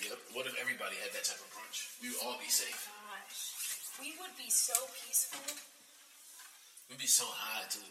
Yep. 0.00 0.18
What 0.32 0.48
if 0.48 0.56
everybody 0.56 0.96
had 1.04 1.12
that 1.12 1.24
type 1.28 1.40
of 1.40 1.50
brunch? 1.52 1.92
We 2.00 2.08
would 2.12 2.22
all 2.24 2.40
be 2.40 2.48
safe. 2.48 2.88
Gosh. 2.88 4.00
We 4.00 4.16
would 4.16 4.32
be 4.40 4.48
so 4.48 4.74
peaceful. 5.04 5.44
We'd 6.88 6.98
be 7.02 7.10
so 7.10 7.28
high 7.28 7.68
too. 7.68 7.84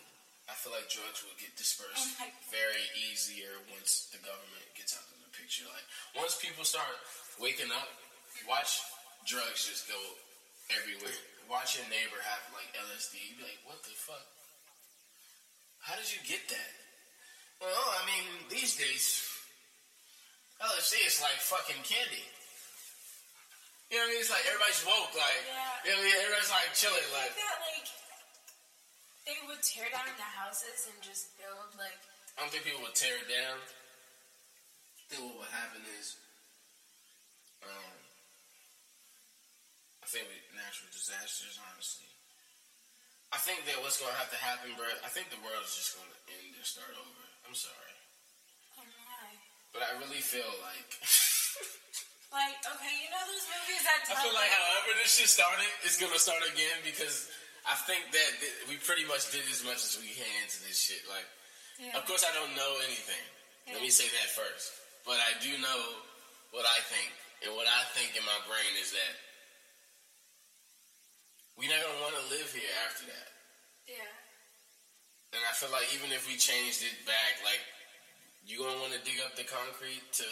I 0.49 0.57
feel 0.57 0.73
like 0.73 0.89
drugs 0.89 1.21
would 1.29 1.37
get 1.37 1.53
dispersed 1.53 2.17
oh 2.17 2.25
like- 2.25 2.33
very 2.49 2.81
easier 3.05 3.53
once 3.69 4.09
the 4.09 4.17
government 4.25 4.65
gets 4.73 4.97
out 4.97 5.05
of 5.05 5.21
the 5.21 5.29
picture. 5.37 5.69
Like 5.69 5.85
once 6.17 6.41
people 6.41 6.65
start 6.65 6.89
waking 7.37 7.69
up, 7.69 7.85
watch 8.49 8.81
drugs 9.29 9.69
just 9.69 9.85
go 9.85 9.99
everywhere. 10.73 11.13
Watch 11.45 11.77
your 11.77 11.85
neighbor 11.93 12.17
have 12.25 12.41
like 12.57 12.69
LSD. 12.89 13.21
You'd 13.21 13.37
be 13.37 13.45
like, 13.45 13.61
what 13.69 13.77
the 13.85 13.93
fuck? 13.93 14.25
How 15.85 15.93
did 15.93 16.09
you 16.09 16.19
get 16.25 16.41
that? 16.49 16.71
Well, 17.61 17.85
I 17.93 18.01
mean, 18.09 18.25
these 18.49 18.73
days, 18.77 19.28
LSD 20.59 20.93
is 21.07 21.17
like 21.23 21.39
fucking 21.39 21.79
candy. 21.87 22.27
You 23.89 23.97
know 23.97 24.05
what 24.05 24.11
I 24.11 24.13
mean? 24.13 24.21
It's 24.21 24.29
like 24.29 24.45
everybody's 24.45 24.83
woke, 24.85 25.13
like, 25.17 25.41
Yeah. 25.47 25.55
you 25.87 25.89
know 25.95 25.97
what 25.97 26.03
I 26.03 26.13
mean? 26.13 26.17
Everybody's 26.19 26.53
like 26.53 26.69
chilling, 26.77 27.09
like, 27.15 27.33
that, 27.33 27.57
like 27.63 27.87
they 29.25 29.37
would 29.49 29.61
tear 29.65 29.87
down 29.93 30.09
the 30.17 30.29
houses 30.41 30.89
and 30.89 30.97
just 31.05 31.33
build 31.37 31.69
like 31.77 31.97
I 32.37 32.41
don't 32.45 32.51
think 32.53 32.63
people 32.65 32.81
would 32.85 32.95
tear 32.95 33.17
it 33.19 33.27
down. 33.29 33.59
I 33.59 35.03
think 35.11 35.21
what 35.27 35.43
would 35.43 35.53
happen 35.53 35.81
is, 35.99 36.15
um, 37.65 37.93
I 40.01 40.07
think 40.07 40.29
with 40.31 40.39
natural 40.55 40.87
disasters, 40.93 41.59
honestly, 41.59 42.07
I 43.35 43.37
think 43.43 43.65
that 43.67 43.77
what's 43.83 43.99
gonna 44.01 44.15
have 44.17 44.31
to 44.33 44.39
happen, 44.39 44.73
bro. 44.79 44.87
I 45.03 45.09
think 45.11 45.29
the 45.29 45.41
world 45.43 45.61
is 45.67 45.75
just 45.75 45.93
gonna 45.99 46.15
end 46.39 46.55
and 46.55 46.65
start 46.65 46.93
over. 46.95 47.23
I'm 47.45 47.53
sorry. 47.57 47.98
But 49.73 49.81
I 49.85 49.97
really 50.01 50.21
feel 50.23 50.49
like 50.65 50.89
Like, 52.29 52.61
okay, 52.61 52.93
you 53.01 53.09
know 53.09 53.25
those 53.25 53.49
movies 53.49 53.81
that 53.89 54.05
I 54.05 54.13
feel 54.21 54.37
like 54.37 54.53
however 54.53 54.93
this 55.01 55.17
shit 55.17 55.25
started, 55.33 55.65
it's 55.81 55.97
gonna 55.97 56.21
start 56.21 56.45
again 56.45 56.77
because 56.85 57.25
I 57.65 57.73
think 57.89 58.05
that 58.13 58.31
th- 58.37 58.69
we 58.69 58.77
pretty 58.85 59.01
much 59.09 59.33
did 59.33 59.41
as 59.49 59.65
much 59.65 59.81
as 59.81 59.97
we 59.97 60.13
can 60.13 60.45
to 60.45 60.57
this 60.61 60.77
shit. 60.77 61.01
Like. 61.09 61.25
Yeah. 61.79 61.95
Of 61.95 62.03
course, 62.03 62.27
I 62.27 62.35
don't 62.35 62.51
know 62.59 62.75
anything. 62.83 63.23
Let 63.71 63.79
me 63.79 63.87
say 63.87 64.03
that 64.03 64.29
first. 64.35 64.75
But 65.07 65.15
I 65.15 65.31
do 65.39 65.55
know 65.63 65.81
what 66.51 66.67
I 66.67 66.83
think. 66.91 67.07
And 67.47 67.55
what 67.55 67.71
I 67.71 67.87
think 67.95 68.19
in 68.19 68.23
my 68.27 68.35
brain 68.51 68.75
is 68.83 68.91
that 68.91 69.13
we're 71.55 71.71
not 71.71 71.79
want 72.03 72.19
to 72.19 72.25
live 72.35 72.51
here 72.51 72.67
after 72.83 73.07
that. 73.07 73.29
Yeah. 73.87 74.11
And 75.31 75.41
I 75.47 75.55
feel 75.55 75.71
like 75.71 75.87
even 75.95 76.11
if 76.11 76.27
we 76.27 76.35
changed 76.35 76.83
it 76.83 76.99
back, 77.07 77.39
like, 77.47 77.63
you 78.47 78.57
going 78.59 78.73
to 78.75 78.81
want 78.81 78.93
to 78.95 79.01
dig 79.05 79.19
up 79.23 79.35
the 79.35 79.45
concrete 79.47 80.01
to 80.21 80.27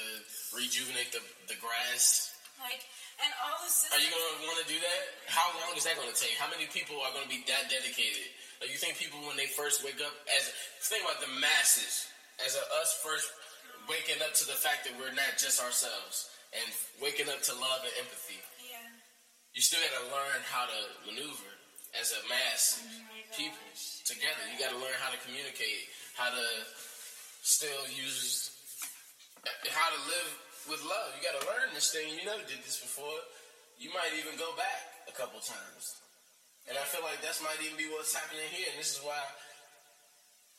rejuvenate 0.56 1.12
the, 1.14 1.22
the 1.52 1.58
grass? 1.60 2.34
Like 2.58 2.82
and 3.22 3.34
all 3.42 3.58
the 3.62 3.70
systems 3.70 3.98
Are 3.98 4.02
you 4.02 4.10
going 4.14 4.26
to 4.30 4.38
want 4.46 4.58
to 4.62 4.68
do 4.70 4.78
that? 4.78 5.02
How 5.30 5.50
long 5.62 5.74
is 5.74 5.86
that 5.90 5.98
going 5.98 6.10
to 6.10 6.18
take? 6.18 6.38
How 6.38 6.50
many 6.50 6.70
people 6.70 6.98
are 7.02 7.10
going 7.14 7.26
to 7.26 7.34
be 7.34 7.42
that 7.50 7.66
dedicated? 7.70 8.30
Like, 8.62 8.70
you 8.74 8.78
think 8.78 8.98
people, 8.98 9.22
when 9.26 9.38
they 9.38 9.50
first 9.50 9.82
wake 9.86 10.02
up, 10.02 10.14
as 10.34 10.50
think 10.86 11.06
about 11.06 11.22
the 11.22 11.30
masses, 11.38 12.10
as 12.42 12.58
a, 12.58 12.64
us 12.82 12.94
first 13.06 13.30
waking 13.90 14.18
up 14.22 14.34
to 14.38 14.46
the 14.50 14.58
fact 14.58 14.86
that 14.86 14.94
we're 14.98 15.14
not 15.14 15.38
just 15.38 15.62
ourselves 15.62 16.30
and 16.54 16.66
waking 17.02 17.30
up 17.30 17.42
to 17.50 17.54
love 17.58 17.82
and 17.86 17.94
empathy, 18.02 18.38
Yeah. 18.62 18.82
you 19.54 19.62
still 19.62 19.82
got 19.82 19.94
to 19.98 20.06
learn 20.14 20.42
how 20.50 20.66
to 20.70 20.80
maneuver 21.10 21.54
as 21.98 22.14
a 22.18 22.22
mass 22.30 22.82
Oh 22.82 23.38
people 23.38 23.62
gosh. 23.74 24.06
together. 24.10 24.42
You 24.50 24.58
got 24.62 24.74
to 24.74 24.82
learn 24.82 24.94
how 25.02 25.10
to 25.14 25.20
communicate, 25.26 25.90
how 26.18 26.30
to 26.34 26.46
still 27.48 27.88
uses 27.96 28.52
how 29.72 29.88
to 29.88 30.00
live 30.12 30.32
with 30.68 30.84
love. 30.84 31.16
You 31.16 31.24
got 31.24 31.40
to 31.40 31.48
learn 31.48 31.72
this 31.72 31.96
thing. 31.96 32.12
You 32.12 32.28
never 32.28 32.44
did 32.44 32.60
this 32.68 32.84
before. 32.84 33.24
You 33.80 33.88
might 33.96 34.12
even 34.20 34.36
go 34.36 34.52
back 34.60 35.08
a 35.08 35.16
couple 35.16 35.40
times. 35.40 35.96
And 36.68 36.76
I 36.76 36.84
feel 36.92 37.00
like 37.08 37.24
that's 37.24 37.40
might 37.40 37.56
even 37.64 37.80
be 37.80 37.88
what's 37.88 38.12
happening 38.12 38.44
here. 38.52 38.68
And 38.68 38.76
this 38.76 39.00
is 39.00 39.00
why 39.00 39.24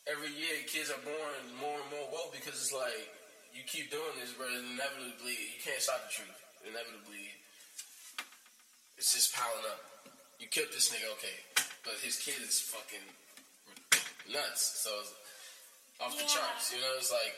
every 0.09 0.33
year 0.33 0.65
kids 0.65 0.89
are 0.89 0.97
born 1.05 1.61
more 1.61 1.77
and 1.77 1.89
more 1.93 2.09
woke 2.09 2.33
because 2.33 2.57
it's 2.57 2.73
like 2.73 3.05
you 3.53 3.61
keep 3.69 3.93
doing 3.93 4.17
this, 4.17 4.33
but 4.33 4.49
inevitably 4.49 5.37
you 5.37 5.61
can't 5.61 5.77
stop 5.77 6.01
the 6.09 6.25
truth. 6.25 6.39
Inevitably, 6.65 7.29
it's 8.97 9.13
just 9.13 9.37
piling 9.37 9.69
up. 9.69 10.09
You 10.41 10.49
killed 10.49 10.73
this 10.73 10.89
nigga, 10.89 11.05
okay, 11.21 11.37
but 11.85 12.01
his 12.01 12.17
kid 12.17 12.41
is 12.41 12.57
fucking 12.57 13.05
nuts. 14.25 14.81
So 14.81 14.89
off 15.99 16.15
the 16.15 16.25
charts. 16.25 16.71
You 16.71 16.79
know, 16.81 16.95
it's 16.97 17.11
like 17.11 17.35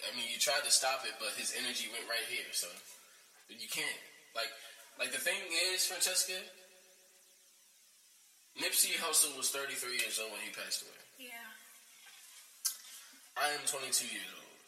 I 0.00 0.16
mean, 0.16 0.26
you 0.32 0.40
tried 0.40 0.64
to 0.64 0.72
stop 0.72 1.04
it, 1.04 1.12
but 1.20 1.36
his 1.36 1.52
energy 1.60 1.92
went 1.92 2.08
right 2.08 2.24
here. 2.28 2.48
So 2.52 2.68
you 3.52 3.68
can't. 3.68 4.00
Like, 4.32 4.48
like 4.96 5.12
the 5.12 5.20
thing 5.20 5.40
is, 5.72 5.84
Francesca. 5.84 6.40
Nipsey 8.56 8.96
Hussle 8.98 9.36
was 9.36 9.50
33 9.50 10.00
years 10.00 10.18
old 10.18 10.32
when 10.32 10.42
he 10.42 10.50
passed 10.52 10.82
away. 10.82 11.30
Yeah. 11.30 11.48
I 13.38 13.54
am 13.56 13.62
22 13.64 14.10
years 14.10 14.32
old, 14.36 14.58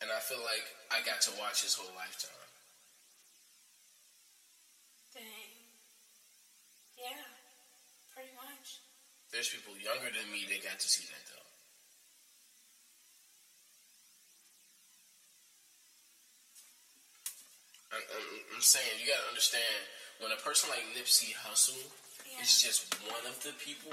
and 0.00 0.08
I 0.08 0.22
feel 0.22 0.40
like 0.40 0.64
I 0.94 1.04
got 1.04 1.20
to 1.26 1.32
watch 1.36 1.60
his 1.66 1.74
whole 1.74 1.90
lifetime. 1.98 2.48
Dang. 5.12 5.52
Yeah. 6.96 7.28
Pretty 8.14 8.32
much. 8.38 8.80
There's 9.34 9.50
people 9.50 9.74
younger 9.76 10.08
than 10.08 10.24
me 10.32 10.46
that 10.48 10.64
got 10.64 10.78
to 10.80 10.88
see 10.88 11.04
that 11.10 11.24
though. 11.28 11.45
I'm, 17.96 18.62
saying 18.64 18.88
you 19.00 19.06
gotta 19.08 19.28
understand 19.28 19.80
when 20.20 20.32
a 20.32 20.40
person 20.40 20.68
like 20.72 20.84
Nipsey 20.96 21.32
Hussle 21.44 21.78
Yeah. 22.24 22.42
is 22.42 22.60
just 22.60 22.88
one 23.08 23.24
of 23.28 23.36
the 23.44 23.52
people 23.60 23.92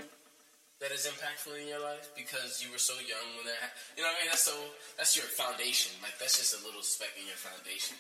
that 0.82 0.92
is 0.92 1.08
impactful 1.08 1.56
in 1.56 1.68
your 1.68 1.80
life 1.80 2.12
because 2.16 2.60
you 2.60 2.68
were 2.72 2.82
so 2.82 2.96
young 3.04 3.28
when 3.40 3.48
that 3.48 3.72
you 3.96 4.04
know 4.04 4.12
what 4.12 4.20
I 4.20 4.28
mean? 4.28 4.30
That's 4.32 4.44
so 4.44 4.56
that's 4.98 5.16
your 5.16 5.28
foundation. 5.32 5.96
Like 6.04 6.18
that's 6.20 6.36
just 6.40 6.58
a 6.58 6.62
little 6.66 6.84
speck 6.84 7.12
in 7.16 7.24
your 7.28 7.40
foundation. 7.40 7.96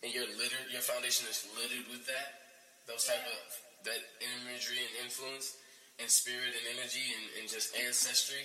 And 0.00 0.08
your 0.12 0.24
littered 0.40 0.68
your 0.72 0.80
foundation 0.84 1.28
is 1.28 1.44
littered 1.58 1.84
with 1.92 2.06
that 2.08 2.40
those 2.88 3.04
type 3.04 3.20
of 3.24 3.40
that 3.84 4.00
imagery 4.20 4.80
and 4.80 5.04
influence 5.04 5.56
and 6.00 6.08
spirit 6.08 6.52
and 6.56 6.64
energy 6.78 7.12
and, 7.12 7.24
and 7.40 7.44
just 7.48 7.76
ancestry. 7.76 8.44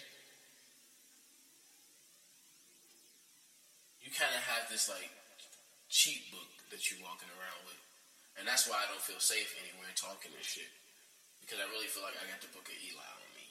You 4.04 4.12
kind 4.12 4.32
of 4.36 4.44
have 4.48 4.68
this 4.70 4.88
like 4.92 5.10
cheat 5.96 6.28
book 6.28 6.52
that 6.76 6.92
you're 6.92 7.00
walking 7.00 7.32
around 7.40 7.64
with. 7.64 7.80
And 8.36 8.44
that's 8.44 8.68
why 8.68 8.84
I 8.84 8.90
don't 8.92 9.00
feel 9.00 9.24
safe 9.24 9.56
anywhere 9.64 9.88
talking 9.96 10.36
this 10.36 10.60
shit. 10.60 10.68
Because 11.40 11.64
I 11.64 11.72
really 11.72 11.88
feel 11.88 12.04
like 12.04 12.20
I 12.20 12.28
got 12.28 12.44
the 12.44 12.52
book 12.52 12.68
of 12.68 12.76
Eli 12.76 13.00
on 13.16 13.32
me. 13.32 13.48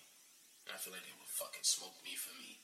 And 0.68 0.76
I 0.76 0.78
feel 0.78 0.92
like 0.92 1.08
they 1.08 1.16
will 1.16 1.32
fucking 1.40 1.64
smoke 1.64 1.96
me 2.04 2.12
for 2.12 2.36
me 2.36 2.60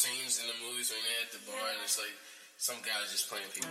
scenes 0.00 0.40
in 0.40 0.48
the 0.48 0.56
movies 0.64 0.88
when 0.88 0.96
they're 1.04 1.28
at 1.28 1.32
the 1.36 1.44
bar 1.44 1.60
and 1.60 1.84
it's 1.84 2.00
like 2.00 2.16
some 2.56 2.80
guy's 2.80 3.12
just 3.12 3.28
playing 3.28 3.52
people. 3.52 3.68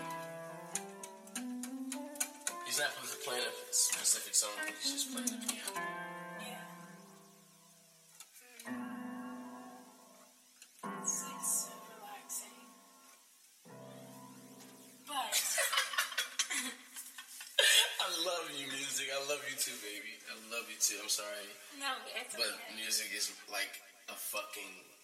He's 2.69 2.77
not 2.77 2.93
playing 3.25 3.49
a 3.49 3.53
specific 3.73 4.37
song, 4.37 4.53
he's 4.77 4.93
just 4.93 5.09
playing 5.09 5.25
the 5.25 5.41
piano. 5.41 5.81
Yeah. 6.37 6.69
It's 11.01 11.17
like 11.25 11.41
so 11.41 11.73
relaxing. 11.97 12.61
But 15.09 15.33
I 18.05 18.09
love 18.21 18.45
you, 18.53 18.69
music. 18.69 19.09
I 19.09 19.17
love 19.25 19.41
you 19.49 19.57
too, 19.57 19.73
baby. 19.81 20.13
I 20.29 20.37
love 20.53 20.69
you 20.69 20.77
too. 20.77 21.01
I'm 21.01 21.09
sorry, 21.09 21.49
no, 21.81 21.89
it's 22.21 22.37
but 22.37 22.53
okay. 22.53 22.77
music 22.77 23.09
is 23.17 23.33
like 23.49 23.81
a 24.13 24.17
fucking. 24.29 24.98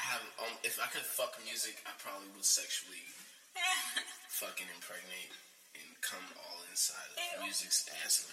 I 0.00 0.16
have. 0.16 0.24
Um, 0.40 0.56
if 0.64 0.80
I 0.80 0.88
could 0.88 1.04
fuck 1.04 1.36
music, 1.44 1.76
I 1.84 1.92
probably 2.00 2.32
would 2.32 2.48
sexually 2.48 3.04
fucking 4.32 4.64
impregnate 4.72 5.36
and 5.76 5.88
come 6.00 6.24
all 6.40 6.64
inside 6.72 7.04
of 7.20 7.44
music's 7.44 7.84
ass. 8.00 8.24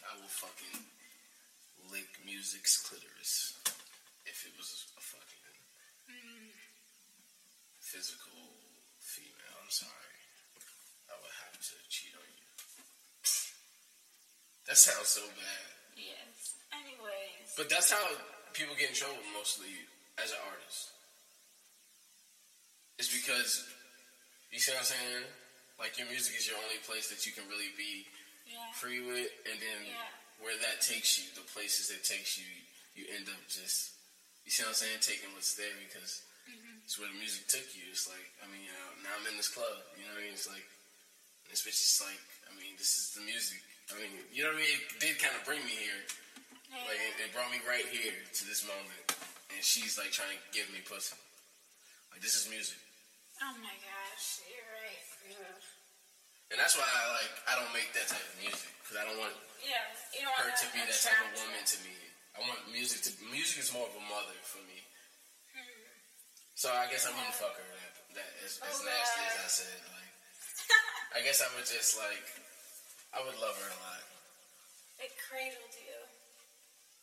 I 0.00 0.16
will 0.16 0.32
fucking 0.32 0.88
lick 1.92 2.08
music's 2.24 2.80
clitoris 2.80 3.60
if 4.24 4.48
it 4.48 4.56
was 4.56 4.88
a 4.96 5.02
fucking 5.04 5.52
physical 7.76 8.40
female. 8.96 9.56
I'm 9.60 9.68
sorry. 9.68 10.16
I 11.12 11.14
would 11.20 11.36
have 11.44 11.60
to 11.60 11.76
cheat 11.92 12.16
on 12.16 12.24
you. 12.24 12.48
That 14.64 14.80
sounds 14.80 15.12
so 15.12 15.28
bad. 15.36 15.68
yes. 15.92 16.56
Anyways. 16.72 17.52
But 17.52 17.68
that's 17.68 17.92
how 17.92 18.00
people 18.56 18.72
get 18.80 18.88
in 18.88 18.96
trouble 18.96 19.20
mostly 19.36 19.76
as 20.16 20.32
an 20.32 20.40
artist. 20.48 21.01
It's 22.98 23.10
because 23.12 23.64
you 24.52 24.58
see 24.60 24.72
what 24.72 24.84
I'm 24.84 24.90
saying? 24.92 25.24
Like 25.80 25.96
your 25.98 26.06
music 26.12 26.36
is 26.38 26.46
your 26.46 26.58
only 26.62 26.78
place 26.86 27.08
that 27.10 27.24
you 27.26 27.32
can 27.32 27.44
really 27.50 27.72
be 27.74 28.06
yeah. 28.46 28.70
free 28.76 29.00
with, 29.02 29.30
and 29.48 29.58
then 29.58 29.80
Yeah. 29.88 30.08
where 30.44 30.54
that 30.62 30.84
takes 30.84 31.18
you, 31.18 31.26
the 31.34 31.42
places 31.50 31.90
it 31.90 32.04
takes 32.06 32.38
you, 32.38 32.46
you 32.94 33.08
end 33.16 33.26
up 33.32 33.40
just 33.48 33.96
you 34.44 34.50
see 34.50 34.62
what 34.66 34.74
I'm 34.74 34.78
saying, 34.78 34.98
taking 35.00 35.30
what's 35.34 35.54
there 35.54 35.72
because 35.82 36.22
Mm-hmm. 36.42 36.82
it's 36.82 36.98
where 36.98 37.06
the 37.06 37.14
music 37.22 37.46
took 37.46 37.62
you. 37.70 37.86
It's 37.94 38.10
like 38.10 38.26
I 38.42 38.50
mean, 38.50 38.66
you 38.66 38.74
know, 38.74 39.06
now 39.06 39.14
I'm 39.14 39.22
in 39.30 39.38
this 39.38 39.46
club. 39.46 39.78
You 39.94 40.02
know 40.10 40.18
what 40.18 40.26
I 40.26 40.26
mean? 40.26 40.34
It's 40.34 40.50
like 40.50 40.66
this 41.46 41.62
bitch 41.62 41.78
is 41.78 42.02
like 42.02 42.18
I 42.50 42.52
mean, 42.58 42.74
this 42.82 42.98
is 42.98 43.14
the 43.14 43.22
music. 43.22 43.62
I 43.94 43.98
mean, 44.02 44.10
you 44.34 44.42
know 44.42 44.50
what 44.50 44.58
I 44.58 44.66
mean? 44.66 44.74
It 44.74 44.98
did 44.98 45.14
kind 45.22 45.38
of 45.38 45.46
bring 45.46 45.62
me 45.62 45.70
here. 45.78 46.02
Yeah. 46.74 46.82
Like 46.82 46.98
it, 46.98 47.14
it 47.22 47.30
brought 47.30 47.46
me 47.54 47.62
right 47.62 47.86
here 47.94 48.10
to 48.10 48.42
this 48.42 48.66
moment, 48.66 49.06
and 49.54 49.62
she's 49.62 49.94
like 50.02 50.10
trying 50.10 50.34
to 50.34 50.40
give 50.50 50.66
me 50.74 50.82
pussy. 50.82 51.14
Like 52.12 52.20
this 52.20 52.36
is 52.36 52.44
music, 52.52 52.76
oh 53.40 53.54
my 53.64 53.74
gosh, 53.80 54.44
you're 54.46 54.68
right. 54.78 55.04
Ugh. 55.32 55.64
and 56.52 56.56
that's 56.60 56.76
why 56.76 56.84
I 56.84 57.02
like 57.16 57.32
I 57.48 57.52
don't 57.56 57.72
make 57.72 57.90
that 57.96 58.06
type 58.12 58.20
of 58.22 58.36
music 58.38 58.68
because 58.84 59.00
I 59.00 59.04
don't 59.08 59.16
want 59.16 59.32
Yeah, 59.64 59.80
you 60.12 60.22
don't 60.28 60.36
her 60.36 60.52
want 60.52 60.60
to 60.60 60.68
be 60.76 60.80
that 60.84 60.92
type 60.92 61.18
of 61.24 61.32
woman 61.40 61.64
to 61.64 61.76
me. 61.82 61.96
I 62.36 62.44
want 62.44 62.60
music 62.68 63.00
to 63.08 63.12
music 63.32 63.64
is 63.64 63.72
more 63.72 63.88
of 63.88 63.94
a 63.96 64.04
mother 64.08 64.36
for 64.44 64.60
me. 64.68 64.80
Hmm. 65.56 65.64
So 66.54 66.68
I 66.72 66.86
guess 66.92 67.08
I 67.08 67.12
wouldn't 67.16 67.32
fuck 67.36 67.56
her 67.56 67.64
that, 67.64 67.92
that 68.20 68.30
as, 68.44 68.60
as 68.60 68.80
Oh, 68.80 68.84
nasty 68.84 69.22
as 69.24 69.36
I 69.40 69.48
said. 69.48 69.78
Like 69.92 70.12
I 71.16 71.20
guess 71.24 71.40
I 71.40 71.48
would 71.56 71.64
just 71.64 71.96
like 71.96 72.24
I 73.16 73.20
would 73.24 73.36
love 73.40 73.56
her 73.56 73.68
a 73.68 73.78
lot, 73.84 74.00
it 75.04 75.12
cradled 75.28 75.76
you. 75.76 75.98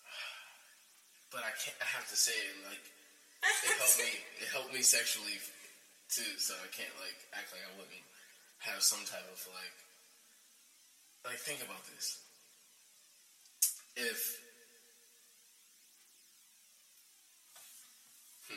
but 1.33 1.41
I 1.45 1.53
can't. 1.57 1.77
I 1.81 1.85
have 1.97 2.05
to 2.09 2.17
say 2.17 2.33
it 2.33 2.57
like 2.65 2.81
it 3.43 3.73
helped 3.77 3.99
me. 3.99 4.11
It 4.41 4.47
helped 4.51 4.73
me 4.73 4.81
sexually 4.81 5.37
too. 6.09 6.31
So 6.37 6.53
I 6.59 6.67
can't 6.75 6.93
like 6.99 7.17
act 7.33 7.51
like 7.51 7.63
I 7.63 7.71
wouldn't 7.77 8.05
have 8.59 8.81
some 8.83 9.03
type 9.05 9.25
of 9.31 9.39
like 9.55 9.77
like 11.25 11.39
think 11.39 11.61
about 11.63 11.83
this. 11.95 12.19
If 13.95 14.39
hmm. 18.47 18.55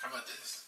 How 0.00 0.08
about 0.08 0.26
this? 0.26 0.64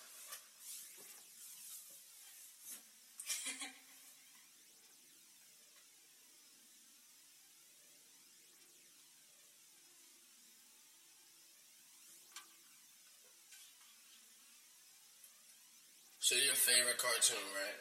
So 16.20 16.36
your 16.36 16.52
favorite 16.52 17.00
cartoon, 17.00 17.40
right? 17.56 17.80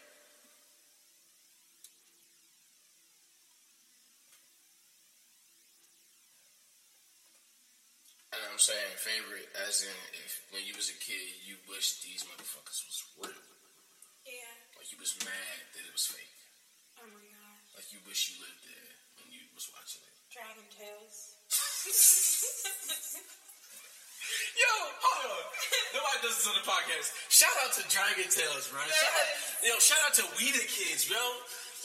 And 8.31 8.39
I'm 8.47 8.55
saying 8.55 8.95
favorite 8.95 9.51
as 9.67 9.83
in 9.83 9.99
if 10.23 10.39
when 10.55 10.63
you 10.63 10.71
was 10.79 10.87
a 10.87 10.95
kid 11.03 11.19
you 11.43 11.59
wished 11.67 11.99
these 12.07 12.23
motherfuckers 12.31 12.79
was 12.87 13.03
real. 13.19 13.35
Yeah. 14.23 14.55
Like 14.79 14.87
you 14.87 14.97
was 15.03 15.19
mad 15.19 15.59
that 15.75 15.83
it 15.83 15.91
was 15.91 16.07
fake. 16.07 16.39
Oh 16.95 17.11
my 17.11 17.19
gosh. 17.19 17.75
Like 17.75 17.91
you 17.91 17.99
wish 18.07 18.31
you 18.31 18.39
lived 18.39 18.63
there 18.63 18.91
when 19.19 19.35
you 19.35 19.51
was 19.51 19.67
watching 19.75 19.99
it. 20.07 20.15
Dragon 20.31 20.63
Tales. 20.71 21.35
Yo, 24.55 24.71
hold 25.03 25.27
on. 25.27 25.43
Does 26.19 26.35
this 26.35 26.47
on 26.51 26.55
the 26.59 26.67
podcast. 26.67 27.15
Shout 27.31 27.53
out 27.63 27.71
to 27.79 27.83
Dragon 27.87 28.27
Tales, 28.27 28.67
bro. 28.69 28.79
Shout 28.83 29.13
out, 29.15 29.29
yo, 29.63 29.73
shout 29.79 30.01
out 30.03 30.13
to 30.19 30.23
We 30.35 30.51
the 30.51 30.65
Kids, 30.67 31.07
bro. 31.07 31.19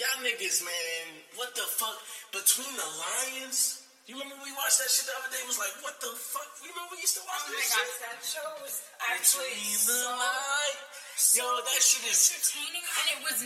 Y'all 0.03 0.19
niggas, 0.27 0.59
man. 0.67 1.07
What 1.39 1.55
the 1.55 1.63
fuck? 1.79 1.95
Between 2.35 2.71
the 2.75 2.89
Lions. 2.99 3.87
You 4.11 4.19
remember 4.21 4.37
we 4.45 4.53
watched 4.59 4.83
that 4.85 4.91
shit 4.93 5.07
the 5.09 5.15
other 5.17 5.31
day? 5.33 5.41
It 5.41 5.49
was 5.49 5.57
like, 5.57 5.73
what 5.81 5.97
the 6.03 6.13
fuck? 6.13 6.45
You 6.61 6.69
remember 6.75 6.93
we 6.93 7.01
used 7.01 7.17
to 7.17 7.25
watch 7.25 7.41
Oh 7.47 7.55
my 7.55 7.57
this 7.57 7.73
gosh, 7.73 7.89
shit? 7.89 8.03
that 8.05 8.21
show 8.21 8.49
was 8.61 8.75
actually 9.09 9.49
Between 9.55 9.81
so 9.81 9.97
the 9.97 10.13
Lions. 10.13 11.25
Yo, 11.39 11.47
that 11.65 11.81
shit 11.81 12.05
is. 12.11 12.21
entertaining, 12.35 12.85
and 12.85 13.07
it 13.17 13.21
was 13.25 13.37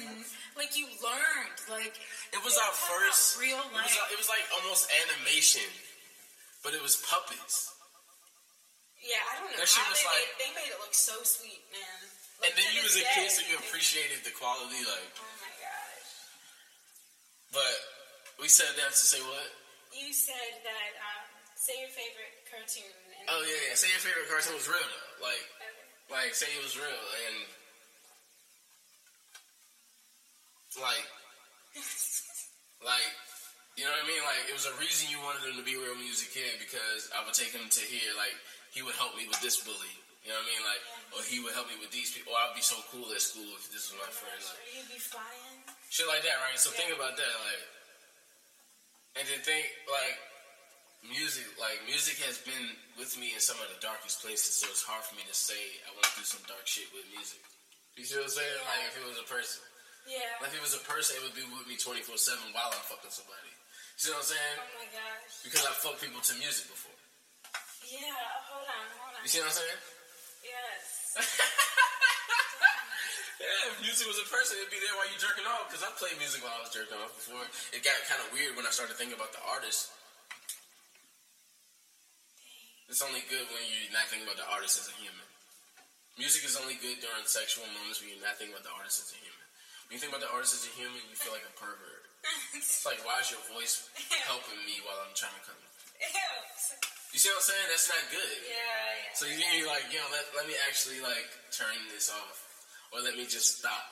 like 0.58 0.72
you 0.74 0.88
learned, 0.98 1.56
like 1.70 1.94
It 2.34 2.40
was 2.42 2.56
our 2.58 2.74
first. 2.74 3.38
real 3.38 3.54
It 3.60 3.70
was, 3.70 3.86
life. 3.92 4.10
it 4.10 4.18
was 4.18 4.26
like 4.32 4.42
almost 4.58 4.88
animation, 5.06 5.68
but 6.66 6.72
it 6.74 6.82
was 6.82 6.98
puppets. 7.06 7.70
Yeah, 9.02 9.22
I 9.30 9.32
don't 9.40 9.50
know 9.50 9.58
that 9.58 9.68
shit 9.70 9.84
was 9.88 9.98
they, 10.00 10.08
like- 10.08 10.26
made, 10.26 10.38
they 10.38 10.50
made 10.64 10.70
it 10.74 10.78
look 10.82 10.94
so 10.94 11.14
sweet, 11.22 11.62
man. 11.70 11.98
And 12.46 12.54
then 12.54 12.68
you 12.70 12.86
was 12.86 12.94
a 12.94 13.02
kid, 13.02 13.26
so 13.34 13.42
you 13.50 13.58
appreciated 13.58 14.22
the 14.22 14.30
quality, 14.30 14.78
like. 14.86 15.10
Oh 15.18 15.26
my 15.42 15.50
gosh. 15.58 16.06
But 17.50 17.74
we 18.38 18.46
said 18.46 18.70
that 18.78 18.94
to 18.94 19.04
say 19.10 19.18
what? 19.26 19.48
You 19.90 20.14
said 20.14 20.62
that. 20.62 20.90
Um, 21.02 21.26
say 21.58 21.74
your 21.82 21.90
favorite 21.90 22.38
cartoon. 22.46 22.86
And 23.18 23.26
Oh 23.26 23.42
yeah, 23.42 23.58
yeah. 23.66 23.74
Say 23.74 23.90
your 23.90 23.98
favorite 23.98 24.30
cartoon 24.30 24.54
was 24.54 24.70
real 24.70 24.78
though. 24.86 25.26
Like, 25.26 25.42
Okay. 25.58 26.30
like 26.30 26.30
say 26.38 26.46
it 26.54 26.62
was 26.62 26.78
real 26.78 26.86
and 27.26 27.36
like, 30.78 31.06
like, 32.86 33.10
you 33.74 33.82
know 33.82 33.90
what 33.94 34.04
I 34.04 34.06
mean? 34.06 34.22
Like, 34.22 34.46
it 34.46 34.54
was 34.54 34.68
a 34.70 34.74
reason 34.78 35.10
you 35.10 35.18
wanted 35.26 35.42
him 35.42 35.58
to 35.58 35.66
be 35.66 35.74
a 35.74 35.82
real 35.82 35.98
music 35.98 36.30
kid 36.30 36.54
because 36.62 37.10
I 37.10 37.24
would 37.26 37.34
take 37.34 37.50
him 37.50 37.66
to 37.66 37.82
hear 37.82 38.14
Like, 38.14 38.36
he 38.74 38.80
would 38.84 38.94
help 38.96 39.16
me 39.16 39.24
with 39.28 39.40
this 39.40 39.60
bully. 39.64 39.92
You 40.26 40.34
know 40.34 40.40
what 40.42 40.48
I 40.48 40.52
mean? 40.52 40.62
Like, 40.66 40.82
or 41.16 41.20
he 41.24 41.38
would 41.40 41.54
help 41.56 41.68
me 41.72 41.76
with 41.80 41.88
these 41.94 42.12
people. 42.12 42.36
Or 42.36 42.40
I'd 42.42 42.52
be 42.52 42.60
so 42.64 42.76
cool 42.92 43.08
at 43.14 43.22
school 43.22 43.48
if 43.56 43.70
this 43.72 43.88
was 43.88 43.96
my 43.96 44.10
friend. 44.12 44.36
Like, 44.36 44.60
you'd 44.76 44.90
be 44.92 45.00
flying. 45.00 45.64
shit 45.88 46.04
like 46.10 46.20
that, 46.26 46.36
right? 46.44 46.58
So 46.60 46.68
think 46.74 46.92
about 46.92 47.16
that, 47.16 47.34
like, 47.48 47.62
and 49.18 49.24
then 49.26 49.40
think 49.42 49.66
like 49.90 50.14
music, 51.02 51.46
like 51.58 51.80
music 51.88 52.20
has 52.28 52.38
been 52.44 52.76
with 53.00 53.16
me 53.18 53.32
in 53.34 53.40
some 53.42 53.56
of 53.58 53.66
the 53.72 53.78
darkest 53.82 54.20
places, 54.22 54.54
so 54.58 54.68
it's 54.70 54.84
hard 54.84 55.02
for 55.02 55.16
me 55.18 55.24
to 55.26 55.34
say 55.34 55.58
I 55.86 55.90
want 55.96 56.06
to 56.12 56.14
do 56.20 56.26
some 56.28 56.42
dark 56.46 56.66
shit 56.68 56.86
with 56.94 57.06
music. 57.10 57.40
You 57.98 58.06
see 58.06 58.14
what 58.20 58.30
I'm 58.30 58.34
saying? 58.36 58.46
Yeah. 58.62 58.68
Like 58.70 58.82
if 58.90 58.94
it 59.00 59.06
was 59.08 59.18
a 59.18 59.26
person, 59.26 59.58
Yeah. 60.06 60.38
like 60.38 60.54
if 60.54 60.60
it 60.60 60.62
was 60.62 60.76
a 60.78 60.84
person, 60.86 61.18
it 61.18 61.22
would 61.26 61.34
be 61.34 61.42
with 61.50 61.66
me 61.66 61.74
24 61.74 62.14
seven 62.14 62.46
while 62.54 62.70
I'm 62.70 62.84
fucking 62.86 63.10
somebody. 63.10 63.50
You 63.98 63.98
see 63.98 64.10
what 64.14 64.22
I'm 64.22 64.28
saying? 64.30 64.56
Oh 64.62 64.70
my 64.78 64.88
gosh. 64.94 65.42
Because 65.42 65.66
I've 65.66 65.78
fucked 65.82 65.98
people 66.04 66.22
to 66.22 66.32
music 66.38 66.70
before. 66.70 66.94
Yeah. 67.88 68.12
Hold 68.52 68.68
on. 68.68 68.86
Hold 69.00 69.16
on. 69.16 69.22
You 69.24 69.28
see 69.28 69.40
what 69.40 69.50
I'm 69.50 69.56
saying? 69.56 69.80
Yes. 70.44 70.84
Yeah, 73.38 73.70
if 73.70 73.78
music 73.78 74.02
was 74.10 74.18
a 74.18 74.26
person, 74.26 74.58
it'd 74.58 74.66
be 74.66 74.82
there 74.82 74.90
while 74.98 75.06
you're 75.06 75.22
jerking 75.22 75.46
off. 75.46 75.70
Because 75.70 75.86
I 75.86 75.94
played 75.94 76.18
music 76.18 76.42
while 76.42 76.58
I 76.58 76.62
was 76.66 76.74
jerking 76.74 76.98
off 76.98 77.14
before. 77.14 77.46
It 77.70 77.86
got 77.86 77.94
kind 78.10 78.18
of 78.18 78.34
weird 78.34 78.58
when 78.58 78.66
I 78.66 78.74
started 78.74 78.98
thinking 78.98 79.14
about 79.14 79.30
the 79.30 79.38
artist. 79.46 79.94
It's 82.90 82.98
only 82.98 83.22
good 83.30 83.46
when 83.54 83.62
you're 83.62 83.94
not 83.94 84.10
thinking 84.10 84.26
about 84.26 84.42
the 84.42 84.48
artist 84.50 84.82
as 84.82 84.90
a 84.90 84.96
human. 84.98 85.22
Music 86.18 86.42
is 86.42 86.58
only 86.58 86.74
good 86.82 86.98
during 86.98 87.22
sexual 87.30 87.62
moments 87.70 88.02
when 88.02 88.10
you're 88.10 88.24
not 88.26 88.34
thinking 88.42 88.58
about 88.58 88.66
the 88.66 88.74
artist 88.74 89.06
as 89.06 89.14
a 89.14 89.18
human. 89.22 89.46
When 89.86 89.92
you 89.94 90.00
think 90.02 90.10
about 90.10 90.24
the 90.24 90.32
artist 90.34 90.58
as 90.58 90.66
a 90.66 90.72
human, 90.74 90.98
you 91.06 91.14
feel 91.14 91.30
like 91.30 91.46
a 91.46 91.54
pervert. 91.54 92.10
it's 92.58 92.82
like, 92.82 92.98
why 93.06 93.22
is 93.22 93.30
your 93.30 93.44
voice 93.54 93.86
helping 94.26 94.58
me 94.66 94.82
while 94.82 94.98
I'm 94.98 95.14
trying 95.14 95.38
to 95.38 95.44
come? 95.46 95.62
You 97.12 97.18
see 97.18 97.32
what 97.32 97.40
I'm 97.40 97.48
saying? 97.48 97.66
That's 97.72 97.88
not 97.88 98.04
good. 98.12 98.38
Yeah, 98.44 98.52
yeah. 98.52 99.16
So 99.16 99.24
you 99.26 99.40
you're 99.40 99.66
like, 99.70 99.88
yo, 99.88 100.00
let, 100.12 100.24
let 100.36 100.44
me 100.46 100.54
actually 100.68 101.00
like 101.00 101.24
turn 101.50 101.72
this 101.90 102.12
off, 102.12 102.36
or 102.92 103.00
let 103.00 103.16
me 103.16 103.24
just 103.24 103.58
stop 103.64 103.84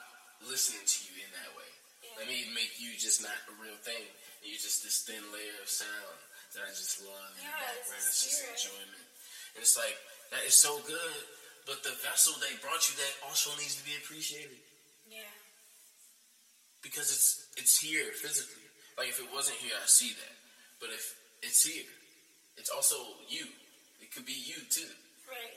listening 0.45 0.85
to 0.85 0.99
you 1.09 1.25
in 1.25 1.31
that 1.33 1.51
way. 1.57 1.71
Yeah. 2.05 2.13
Let 2.23 2.27
me 2.29 2.45
make 2.53 2.77
you 2.77 2.93
just 3.01 3.25
not 3.25 3.35
a 3.49 3.55
real 3.57 3.77
thing. 3.81 4.05
And 4.45 4.47
you're 4.53 4.61
just 4.61 4.85
this 4.85 5.01
thin 5.09 5.25
layer 5.33 5.57
of 5.65 5.69
sound 5.69 6.19
that 6.55 6.69
I 6.69 6.71
just 6.77 7.01
love 7.03 7.33
in 7.41 7.49
Yeah, 7.49 7.57
the 7.57 7.81
it's 7.81 7.89
background. 7.89 8.05
It's 8.13 8.21
just 8.21 8.41
enjoyment. 8.53 9.07
And 9.57 9.61
it's 9.65 9.77
like 9.81 9.97
that 10.37 10.45
is 10.45 10.55
so 10.55 10.77
good, 10.85 11.17
but 11.65 11.81
the 11.83 11.97
vessel 12.05 12.37
they 12.39 12.53
brought 12.61 12.85
you 12.93 12.95
that 13.01 13.13
also 13.25 13.49
needs 13.57 13.81
to 13.81 13.85
be 13.89 13.97
appreciated 13.97 14.61
Yeah. 15.09 15.33
because 16.85 17.09
it's 17.11 17.49
it's 17.57 17.81
here 17.81 18.13
physically. 18.13 18.63
Like 19.01 19.09
if 19.09 19.19
it 19.25 19.29
wasn't 19.33 19.57
here, 19.65 19.75
I 19.77 19.89
see 19.89 20.13
that. 20.21 20.35
But 20.85 20.93
if 20.93 21.05
it's 21.43 21.65
here, 21.65 21.89
it's 22.57 22.73
also 22.73 22.97
you. 23.29 23.47
It 24.01 24.13
could 24.13 24.27
be 24.27 24.37
you 24.37 24.61
too. 24.69 24.89
Right. 25.29 25.57